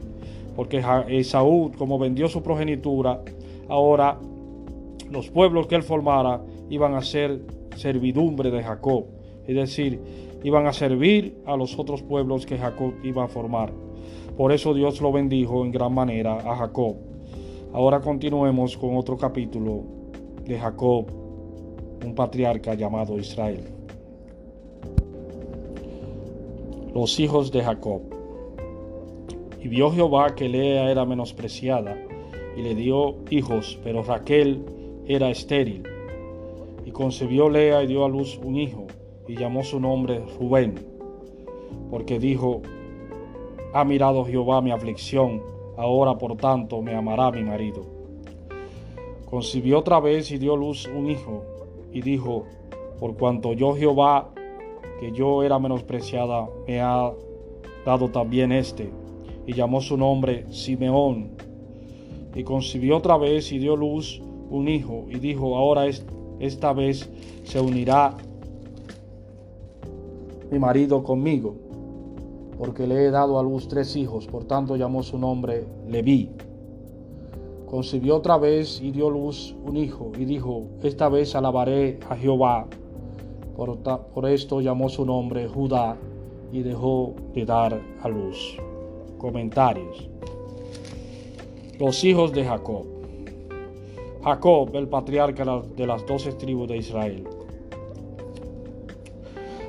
porque 0.55 0.83
Esaú, 1.09 1.71
como 1.77 1.99
vendió 1.99 2.27
su 2.27 2.41
progenitura, 2.41 3.21
ahora 3.67 4.17
los 5.11 5.29
pueblos 5.29 5.67
que 5.67 5.75
él 5.75 5.83
formara 5.83 6.41
iban 6.69 6.95
a 6.95 7.01
ser 7.01 7.41
servidumbre 7.75 8.49
de 8.49 8.63
Jacob, 8.63 9.05
es 9.45 9.55
decir, 9.55 9.99
iban 10.43 10.65
a 10.65 10.73
servir 10.73 11.37
a 11.45 11.55
los 11.55 11.77
otros 11.77 12.01
pueblos 12.01 12.45
que 12.45 12.57
Jacob 12.57 12.93
iba 13.03 13.25
a 13.25 13.27
formar. 13.27 13.71
Por 14.39 14.53
eso 14.53 14.73
Dios 14.73 15.01
lo 15.01 15.11
bendijo 15.11 15.65
en 15.65 15.71
gran 15.73 15.93
manera 15.93 16.37
a 16.37 16.55
Jacob. 16.55 16.95
Ahora 17.73 17.99
continuemos 17.99 18.77
con 18.77 18.95
otro 18.95 19.17
capítulo 19.17 19.83
de 20.45 20.57
Jacob, 20.57 21.07
un 22.05 22.15
patriarca 22.15 22.73
llamado 22.73 23.19
Israel. 23.19 23.65
Los 26.93 27.19
hijos 27.19 27.51
de 27.51 27.65
Jacob. 27.65 28.01
Y 29.61 29.67
vio 29.67 29.91
Jehová 29.91 30.33
que 30.35 30.47
Lea 30.47 30.89
era 30.89 31.03
menospreciada 31.03 31.97
y 32.55 32.61
le 32.61 32.75
dio 32.75 33.17
hijos, 33.31 33.77
pero 33.83 34.03
Raquel 34.03 34.63
era 35.05 35.29
estéril. 35.29 35.83
Y 36.85 36.91
concebió 36.91 37.49
Lea 37.49 37.83
y 37.83 37.87
dio 37.87 38.05
a 38.05 38.07
luz 38.07 38.39
un 38.41 38.55
hijo 38.55 38.87
y 39.27 39.35
llamó 39.35 39.65
su 39.65 39.81
nombre 39.81 40.23
Rubén, 40.39 40.75
porque 41.89 42.19
dijo, 42.19 42.61
ha 43.73 43.83
mirado 43.83 44.25
Jehová 44.25 44.61
mi 44.61 44.71
aflicción, 44.71 45.41
ahora 45.77 46.17
por 46.17 46.35
tanto 46.37 46.81
me 46.81 46.95
amará 46.95 47.31
mi 47.31 47.43
marido. 47.43 47.83
Concibió 49.29 49.79
otra 49.79 49.99
vez 49.99 50.31
y 50.31 50.37
dio 50.37 50.55
luz 50.55 50.87
un 50.87 51.09
hijo, 51.09 51.43
y 51.91 52.01
dijo, 52.01 52.45
por 52.99 53.15
cuanto 53.15 53.53
yo 53.53 53.75
Jehová, 53.75 54.29
que 54.99 55.11
yo 55.11 55.43
era 55.43 55.59
menospreciada, 55.59 56.49
me 56.67 56.81
ha 56.81 57.11
dado 57.85 58.09
también 58.09 58.51
este, 58.51 58.89
y 59.45 59.53
llamó 59.53 59.81
su 59.81 59.97
nombre 59.97 60.45
Simeón. 60.51 61.31
Y 62.35 62.43
concibió 62.43 62.97
otra 62.97 63.17
vez 63.17 63.51
y 63.51 63.59
dio 63.59 63.75
luz 63.75 64.21
un 64.49 64.67
hijo, 64.67 65.05
y 65.09 65.19
dijo, 65.19 65.55
ahora 65.55 65.85
esta 66.39 66.73
vez 66.73 67.09
se 67.43 67.59
unirá 67.59 68.17
mi 70.51 70.57
marido 70.57 71.03
conmigo, 71.03 71.55
porque 72.59 72.85
le 72.85 73.05
he 73.05 73.09
dado 73.09 73.39
a 73.39 73.43
luz 73.43 73.69
tres 73.69 73.95
hijos, 73.95 74.27
por 74.27 74.43
tanto 74.43 74.75
llamó 74.75 75.01
su 75.01 75.17
nombre 75.17 75.65
Leví. 75.87 76.29
Concibió 77.65 78.17
otra 78.17 78.37
vez 78.37 78.81
y 78.81 78.91
dio 78.91 79.09
luz 79.09 79.55
un 79.63 79.77
hijo, 79.77 80.11
y 80.19 80.25
dijo, 80.25 80.65
esta 80.83 81.07
vez 81.07 81.35
alabaré 81.35 81.99
a 82.09 82.17
Jehová. 82.17 82.67
Por, 83.55 83.77
por 83.77 84.27
esto 84.27 84.59
llamó 84.59 84.89
su 84.89 85.05
nombre 85.05 85.47
Judá, 85.47 85.95
y 86.51 86.61
dejó 86.61 87.13
de 87.33 87.45
dar 87.45 87.81
a 88.01 88.09
luz. 88.09 88.57
Comentarios. 89.17 90.09
Los 91.79 92.03
hijos 92.03 92.33
de 92.33 92.43
Jacob. 92.43 92.83
Jacob, 94.21 94.69
el 94.73 94.89
patriarca 94.89 95.45
de 95.77 95.87
las 95.87 96.05
doce 96.05 96.33
tribus 96.33 96.67
de 96.67 96.77
Israel. 96.77 97.23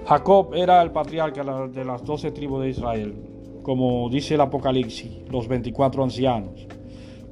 Jacob 0.06 0.54
era 0.54 0.82
el 0.82 0.90
patriarca 0.90 1.44
de 1.68 1.84
las 1.84 2.04
doce 2.04 2.30
tribus 2.30 2.62
de 2.62 2.70
Israel, 2.70 3.14
como 3.62 4.08
dice 4.08 4.34
el 4.34 4.40
Apocalipsis, 4.40 5.10
los 5.30 5.46
24 5.46 6.02
ancianos. 6.02 6.66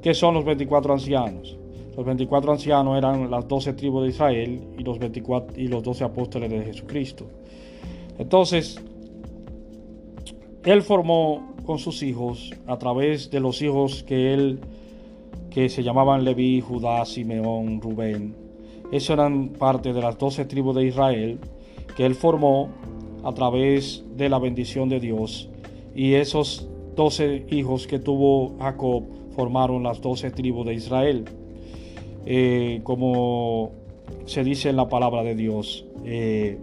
¿Qué 0.01 0.13
son 0.13 0.33
los 0.33 0.45
24 0.45 0.93
ancianos? 0.93 1.57
Los 1.97 2.05
24 2.05 2.53
ancianos 2.53 2.97
eran 2.97 3.29
las 3.29 3.45
12 3.45 3.73
tribus 3.73 4.03
de 4.03 4.09
Israel 4.09 4.61
y 4.77 4.83
los, 4.83 4.97
24, 4.99 5.59
y 5.59 5.67
los 5.67 5.83
12 5.83 6.05
apóstoles 6.05 6.49
de 6.49 6.61
Jesucristo. 6.61 7.25
Entonces, 8.17 8.81
él 10.63 10.81
formó 10.81 11.55
con 11.65 11.77
sus 11.77 12.01
hijos 12.01 12.53
a 12.67 12.77
través 12.77 13.29
de 13.29 13.41
los 13.41 13.61
hijos 13.61 14.03
que 14.03 14.33
él, 14.33 14.61
que 15.49 15.67
se 15.67 15.83
llamaban 15.83 16.23
Leví, 16.23 16.61
Judá, 16.61 17.03
Simeón, 17.05 17.81
Rubén. 17.81 18.33
Esos 18.93 19.09
eran 19.09 19.49
parte 19.49 19.91
de 19.91 20.01
las 20.01 20.17
12 20.17 20.45
tribus 20.45 20.77
de 20.77 20.85
Israel 20.85 21.39
que 21.99 22.05
él 22.05 22.15
formó 22.15 22.69
a 23.25 23.33
través 23.33 24.05
de 24.15 24.29
la 24.29 24.39
bendición 24.39 24.87
de 24.87 25.01
Dios. 25.01 25.49
Y 25.93 26.13
esos 26.13 26.69
12 26.95 27.47
hijos 27.49 27.87
que 27.87 27.99
tuvo 27.99 28.57
Jacob 28.57 29.03
formaron 29.35 29.83
las 29.83 29.99
12 29.99 30.31
tribus 30.31 30.65
de 30.65 30.75
Israel. 30.75 31.25
Eh, 32.25 32.79
como 32.85 33.71
se 34.23 34.45
dice 34.45 34.69
en 34.69 34.77
la 34.77 34.87
palabra 34.87 35.23
de 35.23 35.35
Dios, 35.35 35.85
eh, 36.05 36.57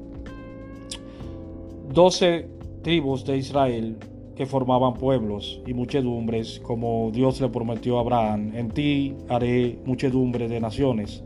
12 1.93 2.49
tribus 2.81 3.27
de 3.27 3.37
Israel 3.37 3.99
que 4.37 4.47
formaban 4.47 4.95
pueblos 4.95 5.61
y 5.67 5.75
muchedumbres, 5.75 6.61
como 6.61 7.11
Dios 7.13 7.43
le 7.43 7.51
prometió 7.51 7.99
a 7.99 8.01
Abraham, 8.01 8.53
en 8.55 8.71
ti 8.71 9.15
haré 9.29 9.81
muchedumbre 9.85 10.49
de 10.49 10.61
naciones. 10.61 11.23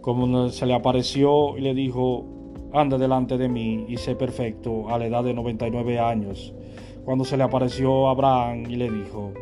Como 0.00 0.48
se 0.48 0.64
le 0.64 0.72
apareció 0.72 1.58
y 1.58 1.60
le 1.60 1.74
dijo, 1.74 2.40
anda 2.72 2.98
delante 2.98 3.36
de 3.36 3.48
mí 3.48 3.86
y 3.88 3.96
sé 3.96 4.16
perfecto 4.16 4.88
a 4.88 4.98
la 4.98 5.06
edad 5.06 5.24
de 5.24 5.34
99 5.34 5.98
años. 5.98 6.54
Cuando 7.04 7.24
se 7.24 7.36
le 7.36 7.42
apareció 7.42 8.08
a 8.08 8.12
Abraham 8.12 8.64
y 8.68 8.76
le 8.76 8.90
dijo, 8.90 9.32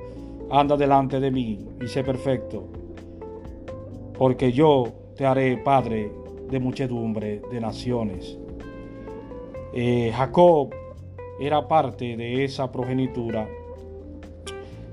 anda 0.50 0.76
delante 0.76 1.20
de 1.20 1.30
mí 1.30 1.58
y 1.80 1.88
sé 1.88 2.02
perfecto 2.02 2.80
porque 4.20 4.52
yo 4.52 4.92
te 5.16 5.25
haré 5.25 5.56
padre 5.56 6.12
de 6.50 6.60
muchedumbre 6.60 7.40
de 7.50 7.58
naciones. 7.58 8.37
Eh, 9.72 10.12
Jacob 10.14 10.75
era 11.40 11.66
parte 11.66 12.18
de 12.18 12.44
esa 12.44 12.70
progenitura 12.70 13.49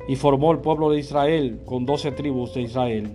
y 0.07 0.15
formó 0.15 0.53
el 0.53 0.59
pueblo 0.59 0.89
de 0.89 0.99
Israel 0.99 1.59
con 1.65 1.85
doce 1.85 2.13
tribus 2.13 2.53
de 2.53 2.61
Israel. 2.61 3.09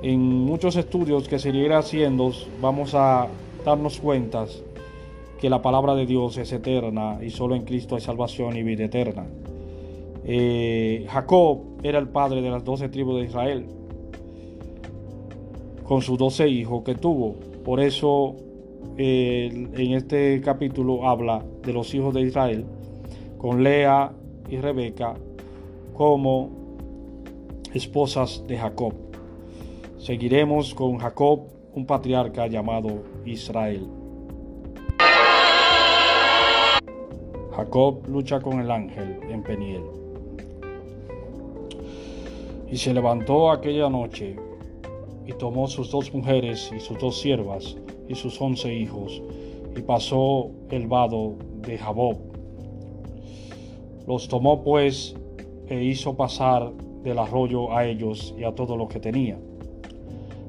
En 0.00 0.22
muchos 0.22 0.74
estudios 0.76 1.28
que 1.28 1.38
se 1.38 1.50
irá 1.50 1.80
haciendo 1.80 2.32
vamos 2.62 2.94
a 2.94 3.28
darnos 3.66 3.98
cuenta 3.98 4.46
que 5.40 5.50
la 5.50 5.60
palabra 5.60 5.96
de 5.96 6.06
Dios 6.06 6.38
es 6.38 6.52
eterna 6.52 7.18
y 7.20 7.30
solo 7.30 7.56
en 7.56 7.64
Cristo 7.64 7.96
hay 7.96 8.00
salvación 8.00 8.56
y 8.56 8.62
vida 8.62 8.84
eterna. 8.84 9.26
Eh, 10.24 11.04
Jacob 11.08 11.58
era 11.82 11.98
el 11.98 12.08
padre 12.08 12.42
de 12.42 12.48
las 12.48 12.64
doce 12.64 12.88
tribus 12.88 13.16
de 13.16 13.26
Israel 13.26 13.66
con 15.82 16.00
sus 16.00 16.16
doce 16.16 16.48
hijos 16.48 16.84
que 16.84 16.94
tuvo. 16.94 17.34
Por 17.64 17.80
eso 17.80 18.36
en 18.96 19.92
este 19.92 20.40
capítulo 20.40 21.06
habla 21.08 21.44
de 21.64 21.72
los 21.72 21.92
hijos 21.92 22.14
de 22.14 22.22
Israel 22.22 22.64
con 23.36 23.64
Lea 23.64 24.12
y 24.48 24.58
Rebeca 24.58 25.14
como 25.92 26.50
esposas 27.74 28.44
de 28.46 28.58
Jacob. 28.58 28.94
Seguiremos 29.98 30.72
con 30.72 30.98
Jacob, 30.98 31.40
un 31.74 31.84
patriarca 31.84 32.46
llamado 32.46 33.15
Israel. 33.26 33.86
Jacob 37.56 38.06
lucha 38.06 38.40
con 38.40 38.60
el 38.60 38.70
ángel 38.70 39.18
en 39.30 39.42
Peniel. 39.42 39.82
Y 42.70 42.76
se 42.76 42.92
levantó 42.92 43.50
aquella 43.50 43.88
noche 43.88 44.36
y 45.26 45.32
tomó 45.32 45.66
sus 45.66 45.90
dos 45.90 46.12
mujeres 46.12 46.70
y 46.74 46.80
sus 46.80 46.98
dos 46.98 47.20
siervas 47.20 47.76
y 48.08 48.14
sus 48.14 48.40
once 48.40 48.72
hijos, 48.72 49.22
y 49.76 49.80
pasó 49.80 50.50
el 50.70 50.86
vado 50.86 51.34
de 51.62 51.78
Jabob. 51.78 52.18
Los 54.06 54.28
tomó 54.28 54.62
pues 54.62 55.16
e 55.68 55.82
hizo 55.82 56.16
pasar 56.16 56.72
del 57.02 57.18
arroyo 57.18 57.72
a 57.72 57.86
ellos 57.86 58.34
y 58.38 58.44
a 58.44 58.54
todo 58.54 58.76
lo 58.76 58.86
que 58.86 59.00
tenía. 59.00 59.38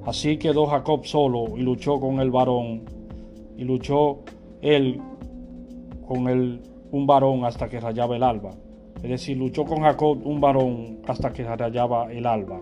Así 0.08 0.38
quedó 0.38 0.68
Jacob 0.68 1.06
solo 1.06 1.58
y 1.58 1.64
luchó 1.64 2.00
con 2.00 2.22
el 2.22 2.32
varón, 2.32 2.84
y 3.58 3.66
luchó 3.66 4.20
él 4.62 5.02
con 6.08 6.30
el, 6.30 6.62
un 6.92 7.06
varón 7.06 7.44
hasta 7.44 7.68
que 7.68 7.82
rayaba 7.82 8.16
el 8.16 8.24
alba. 8.24 8.56
Es 9.04 9.10
decir, 9.10 9.36
luchó 9.36 9.66
con 9.66 9.82
Jacob 9.82 10.26
un 10.26 10.40
varón 10.40 11.00
hasta 11.06 11.34
que 11.34 11.44
rayaba 11.44 12.10
el 12.10 12.26
alba. 12.26 12.62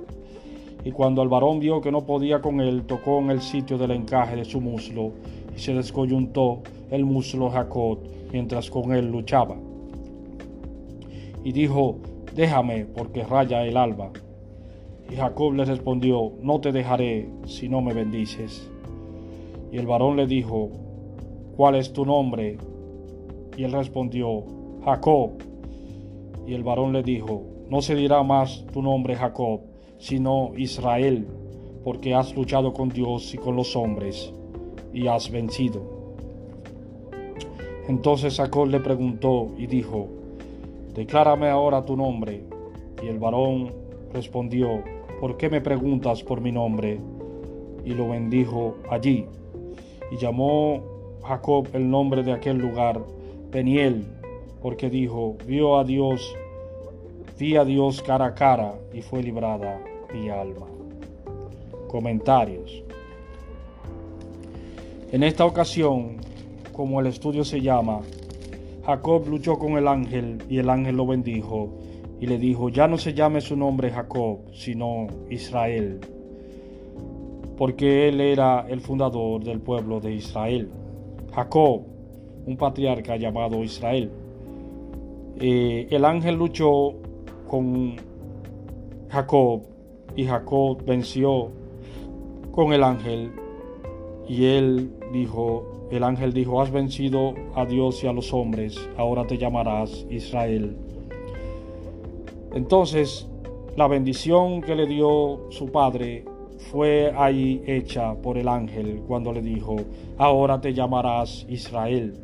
Y 0.84 0.92
cuando 0.92 1.22
el 1.22 1.30
varón 1.30 1.60
vio 1.60 1.82
que 1.82 1.92
no 1.92 2.04
podía 2.04 2.42
con 2.42 2.62
él, 2.62 2.88
tocó 2.88 3.20
en 3.20 3.30
el 3.30 3.42
sitio 3.42 3.78
del 3.78 3.92
encaje 3.92 4.36
de 4.36 4.46
su 4.46 4.60
muslo 4.60 5.12
y 5.56 5.60
se 5.60 5.76
descoyuntó 5.76 6.64
el 6.90 7.06
muslo 7.06 7.52
Jacob 7.52 8.00
mientras 8.34 8.72
con 8.72 8.92
él 8.92 9.12
luchaba. 9.12 9.56
Y 11.44 11.52
dijo, 11.52 12.00
déjame 12.34 12.86
porque 12.86 13.24
raya 13.24 13.64
el 13.68 13.78
alba. 13.78 14.10
Y 15.10 15.16
Jacob 15.16 15.54
le 15.54 15.66
respondió, 15.66 16.34
no 16.42 16.60
te 16.60 16.72
dejaré 16.72 17.30
si 17.46 17.70
no 17.70 17.82
me 17.82 17.94
bendices. 17.94 18.70
Y 19.72 19.78
el 19.78 19.88
varón 19.88 20.16
le 20.16 20.28
dijo, 20.28 20.70
¿cuál 21.56 21.76
es 21.76 21.94
tu 21.94 22.06
nombre? 22.06 22.58
Y 23.58 23.64
él 23.64 23.72
respondió, 23.72 24.44
Jacob. 24.84 25.32
Y 26.48 26.54
el 26.54 26.64
varón 26.64 26.94
le 26.94 27.04
dijo, 27.04 27.44
no 27.70 27.82
se 27.82 27.96
dirá 27.96 28.24
más 28.24 28.66
tu 28.72 28.82
nombre 28.82 29.16
Jacob 29.16 29.62
sino 29.98 30.52
Israel, 30.58 31.26
porque 31.84 32.14
has 32.14 32.36
luchado 32.36 32.74
con 32.74 32.90
Dios 32.90 33.34
y 33.34 33.38
con 33.38 33.56
los 33.56 33.76
hombres 33.76 34.32
y 34.94 35.08
has 35.08 35.32
vencido. 35.32 35.82
Entonces 37.88 38.36
Jacob 38.38 38.68
le 38.68 38.80
preguntó 38.80 39.48
y 39.58 39.68
dijo, 39.68 40.10
Declárame 40.96 41.50
ahora 41.50 41.84
tu 41.86 41.98
nombre. 41.98 42.46
Y 43.04 43.08
el 43.08 43.20
varón 43.20 43.74
respondió, 44.14 44.82
¿por 45.20 45.38
qué 45.38 45.50
me 45.50 45.62
preguntas 45.62 46.24
por 46.24 46.42
mi 46.42 46.52
nombre? 46.52 47.00
Y 47.84 47.94
lo 47.94 48.10
bendijo 48.10 48.76
allí. 48.90 49.26
Y 50.12 50.18
llamó 50.18 50.84
Jacob 51.24 51.68
el 51.74 51.90
nombre 51.90 52.24
de 52.24 52.34
aquel 52.34 52.58
lugar 52.58 53.02
Peniel, 53.52 54.06
porque 54.62 54.90
dijo, 54.90 55.38
vio 55.46 55.78
a 55.78 55.84
Dios, 55.84 56.36
vi 57.40 57.56
a 57.56 57.66
Dios 57.66 58.02
cara 58.02 58.26
a 58.26 58.36
cara 58.36 58.76
y 58.94 59.02
fue 59.02 59.24
librada 59.24 59.80
mi 60.14 60.30
alma. 60.30 60.68
Comentarios. 61.88 62.84
En 65.12 65.24
esta 65.24 65.46
ocasión, 65.46 66.18
como 66.74 67.00
el 67.00 67.08
estudio 67.08 67.46
se 67.46 67.62
llama, 67.62 68.02
Jacob 68.86 69.28
luchó 69.28 69.58
con 69.58 69.78
el 69.78 69.88
ángel 69.88 70.44
y 70.50 70.58
el 70.60 70.70
ángel 70.70 70.98
lo 70.98 71.08
bendijo 71.08 71.70
y 72.20 72.28
le 72.28 72.38
dijo, 72.38 72.70
ya 72.70 72.88
no 72.88 72.98
se 72.98 73.14
llame 73.14 73.42
su 73.42 73.56
nombre 73.56 73.92
Jacob, 73.92 74.40
sino 74.54 75.08
Israel, 75.30 76.00
porque 77.58 78.08
él 78.10 78.22
era 78.22 78.66
el 78.70 78.80
fundador 78.82 79.44
del 79.44 79.60
pueblo 79.60 80.00
de 80.00 80.14
Israel. 80.14 80.70
Jacob, 81.34 81.82
un 82.46 82.58
patriarca 82.58 83.18
llamado 83.18 83.64
Israel. 83.64 84.12
Eh, 85.38 85.88
el 85.90 86.06
ángel 86.06 86.36
luchó 86.36 86.94
con 87.48 87.96
Jacob 89.10 89.64
y 90.16 90.26
Jacob 90.26 90.84
venció 90.86 91.52
con 92.52 92.72
el 92.72 92.84
ángel 92.84 93.32
y 94.28 94.46
él 94.46 94.92
dijo, 95.12 95.88
el 95.92 96.04
ángel 96.04 96.34
dijo, 96.34 96.62
has 96.62 96.72
vencido 96.72 97.34
a 97.54 97.66
Dios 97.66 98.04
y 98.04 98.08
a 98.08 98.14
los 98.14 98.34
hombres, 98.34 98.78
ahora 98.98 99.28
te 99.28 99.38
llamarás 99.38 100.06
Israel. 100.10 100.78
Entonces, 102.56 103.28
la 103.76 103.88
bendición 103.88 104.62
que 104.62 104.76
le 104.76 104.88
dio 104.88 105.52
su 105.52 105.72
padre 105.72 106.26
fue 106.72 107.14
ahí 107.16 107.62
hecha 107.68 108.16
por 108.16 108.38
el 108.38 108.48
ángel 108.48 109.04
cuando 109.08 109.34
le 109.34 109.42
dijo, 109.42 109.76
ahora 110.18 110.62
te 110.62 110.74
llamarás 110.74 111.46
Israel. 111.50 112.16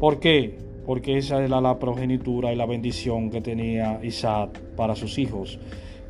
¿Por 0.00 0.18
qué? 0.18 0.56
Porque 0.86 1.18
esa 1.18 1.44
era 1.44 1.60
la 1.60 1.78
progenitura 1.78 2.52
y 2.52 2.56
la 2.56 2.66
bendición 2.66 3.30
que 3.30 3.40
tenía 3.40 4.00
Isaac 4.02 4.58
para 4.76 4.96
sus 4.96 5.18
hijos 5.18 5.58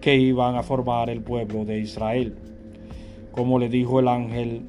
que 0.00 0.16
iban 0.16 0.56
a 0.56 0.62
formar 0.62 1.10
el 1.10 1.22
pueblo 1.22 1.64
de 1.64 1.78
Israel. 1.78 2.36
Como 3.30 3.58
le 3.58 3.68
dijo 3.68 4.00
el 4.00 4.08
ángel 4.08 4.62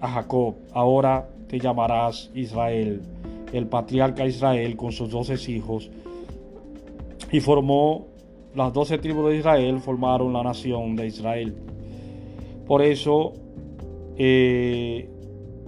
a 0.00 0.08
Jacob, 0.08 0.54
ahora 0.72 1.28
te 1.48 1.58
llamarás 1.58 2.30
Israel, 2.34 3.00
el 3.52 3.66
patriarca 3.66 4.26
Israel 4.26 4.76
con 4.76 4.92
sus 4.92 5.10
doce 5.10 5.34
hijos, 5.50 5.90
y 7.32 7.40
formó 7.40 8.08
las 8.54 8.72
doce 8.72 8.98
tribus 8.98 9.30
de 9.30 9.36
Israel, 9.36 9.80
formaron 9.80 10.32
la 10.32 10.42
nación 10.42 10.96
de 10.96 11.06
Israel. 11.06 11.54
Por 12.66 12.82
eso 12.82 13.32
eh, 14.16 15.08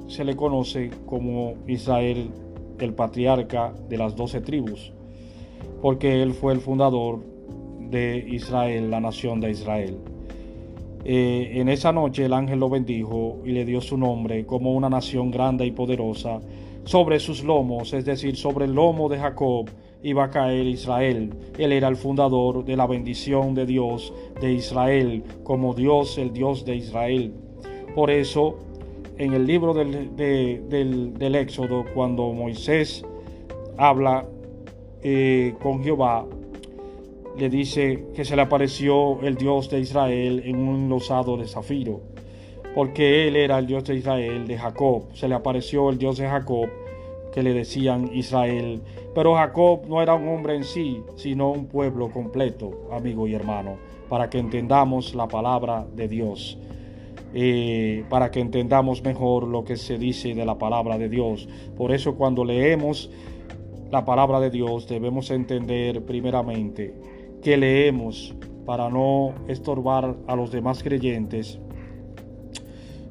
se 0.09 0.25
le 0.25 0.37
conoce 0.37 0.91
como 1.07 1.55
Israel, 1.67 2.31
el 2.79 2.95
patriarca 2.95 3.73
de 3.89 3.97
las 3.97 4.17
doce 4.17 4.41
tribus, 4.41 4.93
porque 5.81 6.23
él 6.23 6.33
fue 6.33 6.53
el 6.53 6.61
fundador 6.61 7.21
de 7.91 8.25
Israel, 8.29 8.91
la 8.91 9.01
nación 9.01 9.41
de 9.41 9.51
Israel. 9.51 9.99
Eh, 11.05 11.53
en 11.55 11.69
esa 11.69 11.93
noche 11.93 12.25
el 12.25 12.33
ángel 12.33 12.61
lo 12.61 12.71
bendijo 12.71 13.39
y 13.45 13.51
le 13.51 13.65
dio 13.65 13.81
su 13.81 13.99
nombre 13.99 14.47
como 14.47 14.73
una 14.73 14.89
nación 14.89 15.31
grande 15.31 15.67
y 15.67 15.73
poderosa. 15.73 16.41
Sobre 16.85 17.21
sus 17.21 17.45
lomos, 17.45 17.93
es 17.93 18.05
decir, 18.05 18.37
sobre 18.37 18.65
el 18.65 18.73
lomo 18.73 19.09
de 19.09 19.19
Jacob, 19.19 19.69
iba 20.03 20.25
a 20.25 20.31
caer 20.31 20.67
Israel. 20.67 21.33
Él 21.59 21.73
era 21.73 21.89
el 21.89 21.97
fundador 21.97 22.65
de 22.65 22.77
la 22.77 22.87
bendición 22.87 23.55
de 23.55 23.67
Dios 23.67 24.13
de 24.41 24.53
Israel, 24.53 25.23
como 25.45 25.75
Dios, 25.75 26.19
el 26.19 26.33
Dios 26.33 26.65
de 26.65 26.77
Israel. 26.77 27.35
Por 27.95 28.11
eso, 28.11 28.59
en 29.19 29.33
el 29.33 29.47
libro 29.47 29.75
del, 29.75 30.17
del, 30.17 31.35
Éxodo, 31.35 31.85
cuando 31.95 32.33
Moisés 32.33 33.05
habla 33.77 34.27
eh, 35.03 35.55
con 35.63 35.83
Jehová, 35.83 36.27
le 37.39 37.49
dice 37.49 38.07
que 38.15 38.25
se 38.25 38.37
le 38.37 38.43
apareció 38.43 39.21
el 39.23 39.37
Dios 39.37 39.71
de 39.71 39.81
Israel 39.81 40.43
en 40.45 40.57
un 40.57 40.89
losado 40.89 41.37
de 41.37 41.47
zafiro, 41.47 42.01
porque 42.75 43.27
él 43.27 43.37
era 43.37 43.59
el 43.59 43.67
Dios 43.67 43.85
de 43.85 43.97
Israel, 43.97 44.47
de 44.47 44.59
Jacob. 44.59 45.05
Se 45.15 45.29
le 45.29 45.35
apareció 45.35 45.91
el 45.91 45.99
Dios 45.99 46.19
de 46.19 46.27
Jacob, 46.27 46.69
que 47.33 47.43
le 47.43 47.53
decían 47.55 48.11
Israel. 48.13 48.83
Pero 49.15 49.35
Jacob 49.35 49.83
no 49.89 50.03
era 50.03 50.15
un 50.15 50.29
hombre 50.29 50.55
en 50.55 50.65
sí, 50.65 51.03
sino 51.17 51.51
un 51.51 51.67
pueblo 51.67 52.11
completo, 52.11 52.89
amigo 52.93 53.27
y 53.27 53.35
hermano, 53.35 53.77
para 54.09 54.29
que 54.31 54.39
entendamos 54.39 55.15
la 55.15 55.27
palabra 55.27 55.87
de 55.95 56.09
Dios. 56.09 56.59
Eh, 57.35 58.05
para 58.11 58.31
que 58.31 58.41
entendamos 58.41 59.03
mejor 59.03 59.49
lo 59.49 59.65
que 59.65 59.77
se 59.77 59.97
dice 59.97 60.35
de 60.35 60.45
la 60.45 60.59
palabra 60.59 60.99
de 60.99 61.09
Dios. 61.09 61.49
Por 61.77 61.91
eso 61.93 62.15
cuando 62.15 62.45
leemos 62.45 63.11
la 63.91 64.05
palabra 64.05 64.41
de 64.41 64.51
Dios 64.51 64.87
debemos 64.87 65.31
entender 65.31 66.03
primeramente 66.05 66.95
que 67.43 67.57
leemos 67.57 68.35
para 68.65 68.89
no 68.89 69.35
estorbar 69.49 70.17
a 70.27 70.37
los 70.37 70.51
demás 70.51 70.83
creyentes 70.83 71.59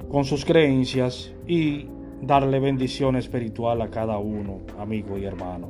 con 0.09 0.25
sus 0.25 0.43
creencias 0.43 1.33
y 1.47 1.87
darle 2.21 2.59
bendición 2.59 3.15
espiritual 3.15 3.81
a 3.81 3.89
cada 3.89 4.17
uno, 4.17 4.59
amigo 4.77 5.17
y 5.17 5.25
hermano. 5.25 5.69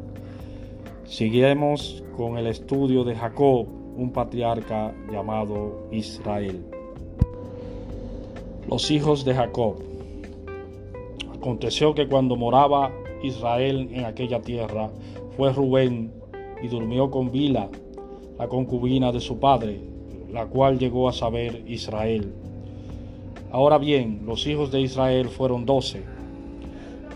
Seguiremos 1.06 2.04
con 2.16 2.38
el 2.38 2.48
estudio 2.48 3.04
de 3.04 3.16
Jacob, 3.16 3.68
un 3.96 4.12
patriarca 4.12 4.94
llamado 5.12 5.88
Israel. 5.92 6.66
Los 8.70 8.92
hijos 8.92 9.26
de 9.26 9.34
Jacob. 9.34 9.76
Aconteció 11.34 11.96
que 11.96 12.08
cuando 12.08 12.36
moraba 12.36 12.92
Israel 13.24 13.90
en 13.92 14.06
aquella 14.06 14.42
tierra, 14.42 14.90
fue 15.36 15.52
Rubén 15.54 16.12
y 16.62 16.68
durmió 16.68 17.10
con 17.10 17.32
Bila, 17.32 17.70
la 18.38 18.48
concubina 18.48 19.12
de 19.12 19.20
su 19.20 19.40
padre, 19.40 19.80
la 20.32 20.46
cual 20.46 20.80
llegó 20.80 21.10
a 21.10 21.14
saber 21.14 21.64
Israel. 21.68 22.34
Ahora 23.52 23.78
bien, 23.78 24.22
los 24.26 24.48
hijos 24.48 24.72
de 24.72 24.82
Israel 24.82 25.30
fueron 25.30 25.66
doce. 25.66 26.04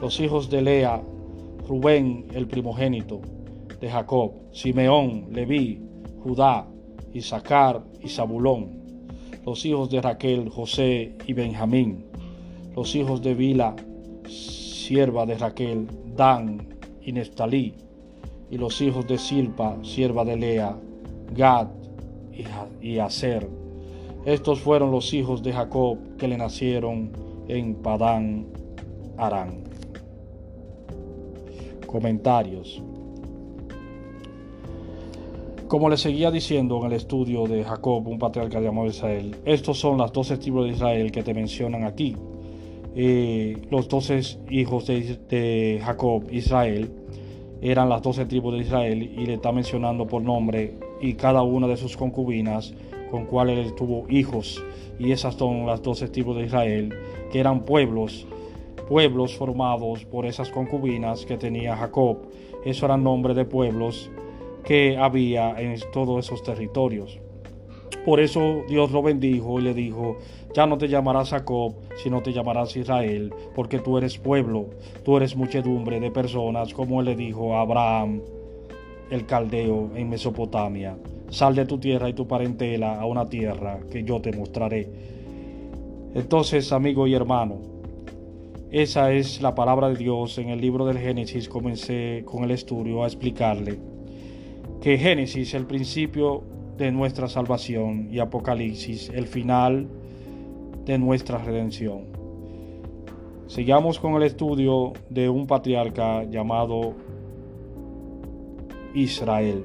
Los 0.02 0.20
hijos 0.20 0.50
de 0.50 0.62
Lea, 0.62 1.02
Rubén 1.68 2.28
el 2.34 2.48
primogénito, 2.48 3.22
de 3.80 3.90
Jacob, 3.90 4.34
Simeón, 4.52 5.28
Leví, 5.32 5.82
Judá, 6.22 6.68
Isaacar 7.14 7.84
y 8.02 8.10
Zabulón. 8.10 8.84
Los 9.46 9.66
hijos 9.66 9.90
de 9.90 10.02
Raquel, 10.02 10.50
José 10.50 11.16
y 11.26 11.34
Benjamín. 11.34 12.06
Los 12.76 12.96
hijos 12.96 13.22
de 13.22 13.36
Bila, 13.36 13.76
sierva 14.28 15.26
de 15.26 15.38
Raquel, 15.38 15.88
Dan 16.16 16.68
y 17.02 17.12
Neftalí. 17.12 17.76
Y 18.52 18.58
los 18.58 18.82
hijos 18.82 19.08
de 19.08 19.18
Silpa, 19.18 19.78
sierva 19.82 20.26
de 20.26 20.36
Lea, 20.36 20.78
Gad 21.34 21.68
y 22.82 23.00
Aser. 23.00 23.48
Estos 24.26 24.60
fueron 24.60 24.92
los 24.92 25.14
hijos 25.14 25.42
de 25.42 25.54
Jacob 25.54 25.98
que 26.18 26.28
le 26.28 26.38
nacieron 26.38 27.12
en 27.48 27.76
Padán 27.76 28.48
Arán. 29.18 29.75
Comentarios. 31.86 32.82
Como 35.68 35.90
le 35.90 35.98
seguía 35.98 36.30
diciendo 36.30 36.80
en 36.80 36.86
el 36.86 36.94
estudio 36.94 37.48
de 37.48 37.64
Jacob, 37.64 38.08
un 38.08 38.20
patriarca 38.20 38.60
llamado 38.60 38.88
Israel, 38.88 39.36
estos 39.46 39.80
son 39.80 39.98
las 39.98 40.14
doce 40.14 40.38
tribus 40.38 40.66
de 40.66 40.72
Israel 40.74 41.12
que 41.12 41.24
te 41.24 41.34
mencionan 41.34 41.84
aquí. 41.84 42.16
Eh, 42.96 43.58
los 43.72 43.90
doce 43.90 44.22
hijos 44.50 44.86
de, 44.88 45.18
de 45.28 45.82
Jacob, 45.84 46.24
Israel, 46.32 46.92
eran 47.62 47.90
las 47.90 48.02
doce 48.04 48.26
tribus 48.26 48.54
de 48.54 48.60
Israel 48.60 49.02
y 49.02 49.26
le 49.26 49.34
está 49.34 49.52
mencionando 49.52 50.06
por 50.06 50.22
nombre 50.22 50.76
y 51.02 51.14
cada 51.16 51.42
una 51.42 51.68
de 51.68 51.78
sus 51.78 51.98
concubinas 51.98 52.74
con 53.10 53.26
cuales 53.26 53.66
él 53.66 53.74
tuvo 53.76 54.06
hijos. 54.10 54.64
Y 55.00 55.12
esas 55.12 55.36
son 55.36 55.66
las 55.66 55.82
doce 55.82 56.08
tribus 56.08 56.38
de 56.38 56.46
Israel, 56.46 56.94
que 57.32 57.40
eran 57.40 57.66
pueblos, 57.66 58.28
pueblos 58.88 59.36
formados 59.36 60.06
por 60.06 60.26
esas 60.26 60.50
concubinas 60.50 61.26
que 61.26 61.38
tenía 61.38 61.76
Jacob. 61.76 62.18
Eso 62.64 62.86
eran 62.86 63.04
nombres 63.04 63.36
de 63.36 63.46
pueblos 63.46 64.10
que 64.64 64.98
había 64.98 65.60
en 65.60 65.76
todos 65.94 66.26
esos 66.26 66.44
territorios. 66.44 67.20
Por 68.06 68.20
eso 68.20 68.64
Dios 68.68 68.92
lo 68.92 69.02
bendijo 69.02 69.60
y 69.60 69.64
le 69.64 69.74
dijo, 69.74 70.18
ya 70.54 70.68
no 70.68 70.78
te 70.78 70.88
llamarás 70.88 71.32
Jacob, 71.32 71.76
sino 71.96 72.22
te 72.22 72.34
llamarás 72.34 72.76
Israel, 72.76 73.34
porque 73.56 73.80
tú 73.80 73.98
eres 73.98 74.18
pueblo, 74.18 74.68
tú 75.04 75.18
eres 75.18 75.36
muchedumbre 75.36 76.00
de 76.00 76.12
personas, 76.12 76.74
como 76.74 77.00
él 77.00 77.08
le 77.08 77.16
dijo 77.16 77.56
a 77.56 77.62
Abraham, 77.62 78.22
el 79.10 79.26
caldeo 79.26 79.90
en 79.96 80.10
Mesopotamia. 80.10 80.98
Sal 81.30 81.56
de 81.56 81.66
tu 81.66 81.80
tierra 81.80 82.08
y 82.10 82.14
tu 82.14 82.28
parentela 82.28 83.00
a 83.00 83.06
una 83.06 83.26
tierra 83.26 83.80
que 83.92 84.04
yo 84.04 84.22
te 84.22 84.32
mostraré. 84.32 84.88
Entonces, 86.14 86.72
amigo 86.72 87.08
y 87.08 87.16
hermano, 87.16 87.75
esa 88.72 89.12
es 89.12 89.42
la 89.42 89.56
palabra 89.56 89.90
de 89.90 89.96
Dios. 89.96 90.38
En 90.38 90.50
el 90.50 90.60
libro 90.60 90.86
del 90.86 90.98
Génesis 90.98 91.48
comencé 91.48 92.24
con 92.26 92.44
el 92.44 92.52
estudio 92.52 93.04
a 93.04 93.08
explicarle 93.08 93.80
que 94.82 94.98
Génesis 94.98 95.50
es 95.50 95.54
el 95.54 95.66
principio 95.66 96.44
de 96.78 96.92
nuestra 96.92 97.28
salvación 97.28 98.10
y 98.12 98.20
Apocalipsis 98.20 99.10
el 99.10 99.28
final 99.28 99.88
de 100.86 100.98
nuestra 100.98 101.38
redención. 101.38 102.04
Sigamos 103.48 104.00
con 104.00 104.16
el 104.16 104.24
estudio 104.24 104.94
de 105.10 105.30
un 105.30 105.48
patriarca 105.48 106.24
llamado 106.24 106.94
Israel. 108.94 109.64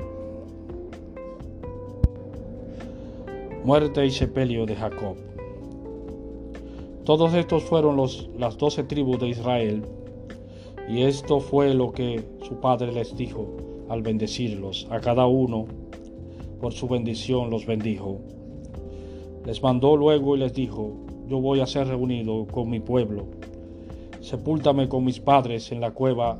Muerte 3.64 4.06
y 4.06 4.10
sepelio 4.10 4.66
de 4.66 4.76
Jacob. 4.76 5.29
Todos 7.04 7.34
estos 7.34 7.64
fueron 7.64 7.96
las 8.38 8.58
doce 8.58 8.84
tribus 8.84 9.18
de 9.18 9.28
Israel, 9.28 9.82
y 10.88 11.02
esto 11.02 11.40
fue 11.40 11.72
lo 11.74 11.92
que 11.92 12.22
su 12.42 12.56
padre 12.56 12.92
les 12.92 13.16
dijo 13.16 13.46
al 13.88 14.02
bendecirlos. 14.02 14.86
A 14.90 15.00
cada 15.00 15.26
uno, 15.26 15.66
por 16.60 16.72
su 16.72 16.88
bendición, 16.88 17.50
los 17.50 17.64
bendijo. 17.64 18.18
Les 19.46 19.62
mandó 19.62 19.96
luego 19.96 20.36
y 20.36 20.40
les 20.40 20.52
dijo, 20.52 20.92
yo 21.26 21.40
voy 21.40 21.60
a 21.60 21.66
ser 21.66 21.88
reunido 21.88 22.46
con 22.46 22.68
mi 22.68 22.80
pueblo. 22.80 23.24
Sepúltame 24.20 24.88
con 24.88 25.04
mis 25.04 25.20
padres 25.20 25.72
en 25.72 25.80
la 25.80 25.92
cueva 25.92 26.38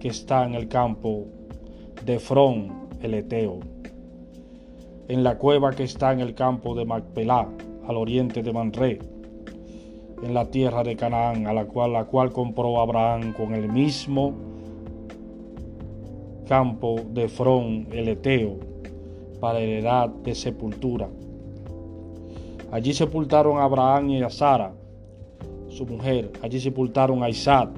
que 0.00 0.08
está 0.08 0.46
en 0.46 0.54
el 0.54 0.68
campo 0.68 1.26
de 2.06 2.18
Frón 2.18 2.88
el 3.02 3.14
Eteo, 3.14 3.58
en 5.08 5.22
la 5.22 5.38
cueva 5.38 5.72
que 5.72 5.82
está 5.82 6.12
en 6.12 6.20
el 6.20 6.34
campo 6.34 6.74
de 6.74 6.84
Macpelá, 6.84 7.48
al 7.86 7.96
oriente 7.96 8.42
de 8.42 8.52
Manré, 8.52 8.98
en 10.22 10.34
la 10.34 10.50
tierra 10.50 10.84
de 10.84 10.96
Canaán, 10.96 11.46
a 11.46 11.52
la 11.52 11.64
cual, 11.66 11.92
la 11.92 12.04
cual 12.04 12.32
compró 12.32 12.80
Abraham 12.80 13.32
con 13.32 13.54
el 13.54 13.68
mismo 13.68 14.32
campo 16.48 17.00
de 17.12 17.28
Frón 17.28 17.88
el 17.92 18.08
Eteo, 18.08 18.56
para 19.40 19.58
heredad 19.58 20.08
de 20.08 20.34
sepultura. 20.34 21.08
Allí 22.70 22.94
sepultaron 22.94 23.58
a 23.58 23.64
Abraham 23.64 24.10
y 24.10 24.22
a 24.22 24.30
Sara, 24.30 24.72
su 25.68 25.84
mujer. 25.86 26.30
Allí 26.42 26.60
sepultaron 26.60 27.22
a 27.22 27.28
Isaac 27.28 27.70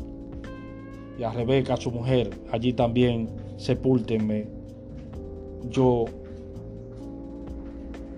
y 1.18 1.22
a 1.22 1.30
Rebeca, 1.30 1.76
su 1.76 1.90
mujer. 1.90 2.30
Allí 2.52 2.72
también 2.72 3.28
sepúltenme. 3.56 4.46
Yo, 5.70 6.04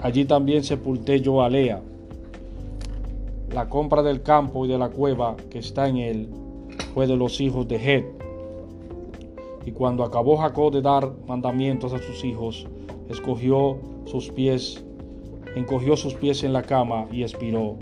allí 0.01 0.25
también 0.25 0.65
sepulté 0.65 1.21
yo 1.21 1.43
a 1.43 1.49
Lea. 1.49 1.81
La 3.57 3.71
compra 3.71 4.03
del 4.03 4.21
campo 4.21 4.67
y 4.67 4.69
de 4.69 4.77
la 4.77 4.91
cueva 4.91 5.35
que 5.49 5.61
está 5.61 5.89
en 5.89 5.97
él 5.97 6.29
fue 6.93 7.07
de 7.07 7.17
los 7.17 7.41
hijos 7.41 7.67
de 7.67 7.77
Het. 7.77 8.05
Y 9.65 9.73
cuando 9.73 10.05
acabó 10.05 10.37
Jacob 10.37 10.71
de 10.75 10.83
dar 10.83 11.11
mandamientos 11.27 11.95
a 11.95 11.99
sus 11.99 12.23
hijos, 12.23 12.67
escogió 13.09 13.79
sus 14.05 14.29
pies, 14.31 14.85
encogió 15.55 15.97
sus 15.97 16.13
pies 16.13 16.45
en 16.45 16.53
la 16.53 16.65
cama 16.65 17.07
y 17.11 17.23
expiró, 17.23 17.77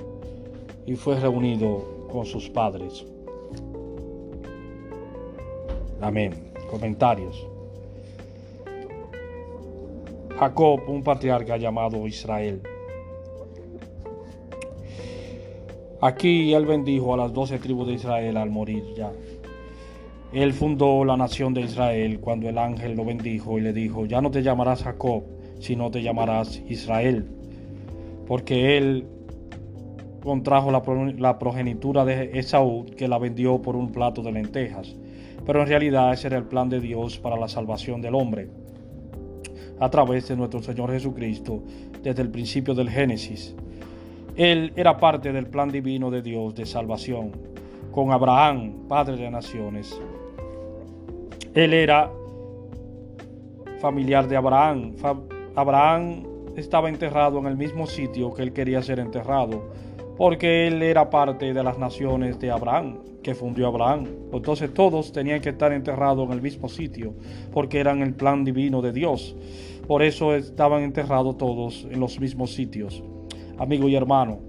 y 0.87 0.95
fue 0.95 1.19
reunido 1.19 2.07
con 2.09 2.25
sus 2.25 2.49
padres. 2.49 3.05
Amén. 6.01 6.53
Comentarios. 6.71 7.49
Jacob, 10.39 10.83
un 10.87 11.03
patriarca 11.03 11.57
llamado 11.57 12.07
Israel. 12.07 12.63
Aquí 16.05 16.53
él 16.53 16.67
bendijo 16.67 17.15
a 17.15 17.17
las 17.17 17.33
doce 17.33 17.59
tribus 17.59 17.87
de 17.87 17.95
Israel 17.95 18.37
al 18.37 18.51
morir 18.51 18.85
ya. 18.95 19.11
Él 20.35 20.53
fundó 20.53 21.03
la 21.03 21.17
nación 21.17 21.55
de 21.55 21.63
Israel 21.63 22.21
cuando 22.21 22.47
el 22.47 22.59
ángel 22.59 22.95
lo 22.95 23.07
bendijo 23.07 23.59
y 23.59 23.63
le 23.63 23.73
dijo, 23.73 24.05
ya 24.05 24.21
no 24.21 24.31
te 24.31 24.43
llamarás 24.43 24.83
Jacob, 24.83 25.23
sino 25.61 25.91
te 25.91 26.03
llamarás 26.03 26.63
Israel, 26.69 27.27
porque 28.27 28.77
él 28.77 29.07
contrajo 30.23 30.71
la, 30.71 31.39
progenitura 31.39 32.05
de 32.05 32.39
Esaú 32.39 32.85
que 32.85 33.09
la 33.09 33.17
vendió 33.17 33.63
por 33.63 33.75
un 33.75 33.91
plato 33.91 34.21
de 34.21 34.33
lentejas. 34.33 34.95
Pero 35.47 35.63
en 35.63 35.69
realidad 35.69 36.13
ese 36.13 36.27
era 36.27 36.37
el 36.37 36.45
plan 36.45 36.69
de 36.69 36.81
Dios 36.81 37.17
para 37.17 37.39
la 37.39 37.49
salvación 37.49 38.03
del 38.03 38.15
hombre, 38.15 38.51
a 39.81 39.89
través 39.89 40.29
de 40.29 40.37
nuestro 40.37 40.63
Señor 40.63 40.93
Jesucristo, 40.93 41.63
desde 42.03 42.21
el 42.21 42.31
principio 42.31 42.75
del 42.75 42.91
Génesis. 42.91 43.57
Él 44.37 44.73
era 44.75 44.99
parte 44.99 45.33
del 45.33 45.47
plan 45.47 45.71
divino 45.71 46.11
de 46.11 46.21
Dios 46.21 46.57
de 46.57 46.67
salvación, 46.67 47.31
con 47.93 48.11
Abraham, 48.11 48.89
padre 48.89 49.17
de 49.17 49.31
naciones. 49.31 49.97
Él 51.55 51.73
era 51.73 52.11
familiar 53.79 54.27
de 54.27 54.37
Abraham. 54.37 54.97
Abraham 55.55 56.25
estaba 56.57 56.89
enterrado 56.89 57.39
en 57.39 57.47
el 57.47 57.57
mismo 57.57 57.87
sitio 57.87 58.35
que 58.35 58.43
él 58.43 58.53
quería 58.53 58.83
ser 58.83 58.99
enterrado, 58.99 59.71
porque 60.17 60.67
él 60.67 60.83
era 60.83 61.11
parte 61.11 61.55
de 61.55 61.63
las 61.63 61.79
naciones 61.79 62.37
de 62.41 62.51
Abraham, 62.51 62.99
que 63.23 63.37
fundió 63.37 63.69
Abraham. 63.69 64.09
Entonces 64.33 64.75
todos 64.75 65.13
tenían 65.13 65.41
que 65.41 65.51
estar 65.51 65.73
enterrados 65.73 66.27
en 66.27 66.33
el 66.33 66.43
mismo 66.43 66.69
sitio, 66.69 67.15
porque 67.53 67.79
eran 67.79 68.03
el 68.03 68.15
plan 68.15 68.45
divino 68.45 68.83
de 68.83 68.91
Dios. 68.91 69.37
Por 69.87 70.03
eso 70.03 70.35
estaban 70.35 70.83
enterrados 70.83 71.39
todos 71.39 71.87
en 71.89 72.01
los 72.01 72.19
mismos 72.19 72.53
sitios 72.53 73.01
amigo 73.59 73.89
y 73.89 73.95
hermano. 73.95 74.41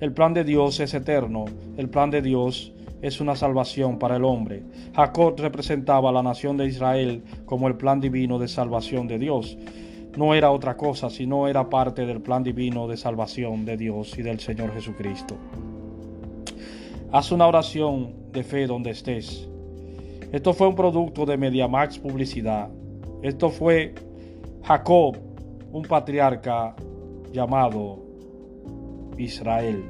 El 0.00 0.12
plan 0.12 0.34
de 0.34 0.44
Dios 0.44 0.80
es 0.80 0.92
eterno, 0.94 1.44
el 1.76 1.88
plan 1.88 2.10
de 2.10 2.20
Dios 2.22 2.72
es 3.00 3.20
una 3.20 3.36
salvación 3.36 3.98
para 3.98 4.16
el 4.16 4.24
hombre. 4.24 4.62
Jacob 4.94 5.34
representaba 5.38 6.08
a 6.08 6.12
la 6.12 6.22
nación 6.22 6.56
de 6.56 6.66
Israel 6.66 7.22
como 7.44 7.68
el 7.68 7.76
plan 7.76 8.00
divino 8.00 8.38
de 8.38 8.48
salvación 8.48 9.06
de 9.06 9.18
Dios. 9.18 9.58
No 10.16 10.34
era 10.34 10.50
otra 10.50 10.76
cosa, 10.76 11.10
sino 11.10 11.48
era 11.48 11.68
parte 11.68 12.06
del 12.06 12.20
plan 12.20 12.42
divino 12.42 12.88
de 12.88 12.96
salvación 12.96 13.64
de 13.64 13.76
Dios 13.76 14.16
y 14.18 14.22
del 14.22 14.40
Señor 14.40 14.72
Jesucristo. 14.72 15.36
Haz 17.12 17.30
una 17.30 17.46
oración 17.46 18.14
de 18.32 18.42
fe 18.42 18.66
donde 18.66 18.90
estés. 18.90 19.48
Esto 20.32 20.52
fue 20.52 20.66
un 20.66 20.74
producto 20.74 21.26
de 21.26 21.36
MediaMax 21.36 21.98
Publicidad. 21.98 22.68
Esto 23.22 23.50
fue 23.50 23.94
Jacob, 24.62 25.16
un 25.72 25.82
patriarca 25.82 26.74
llamado 27.34 27.98
Israel. 29.18 29.82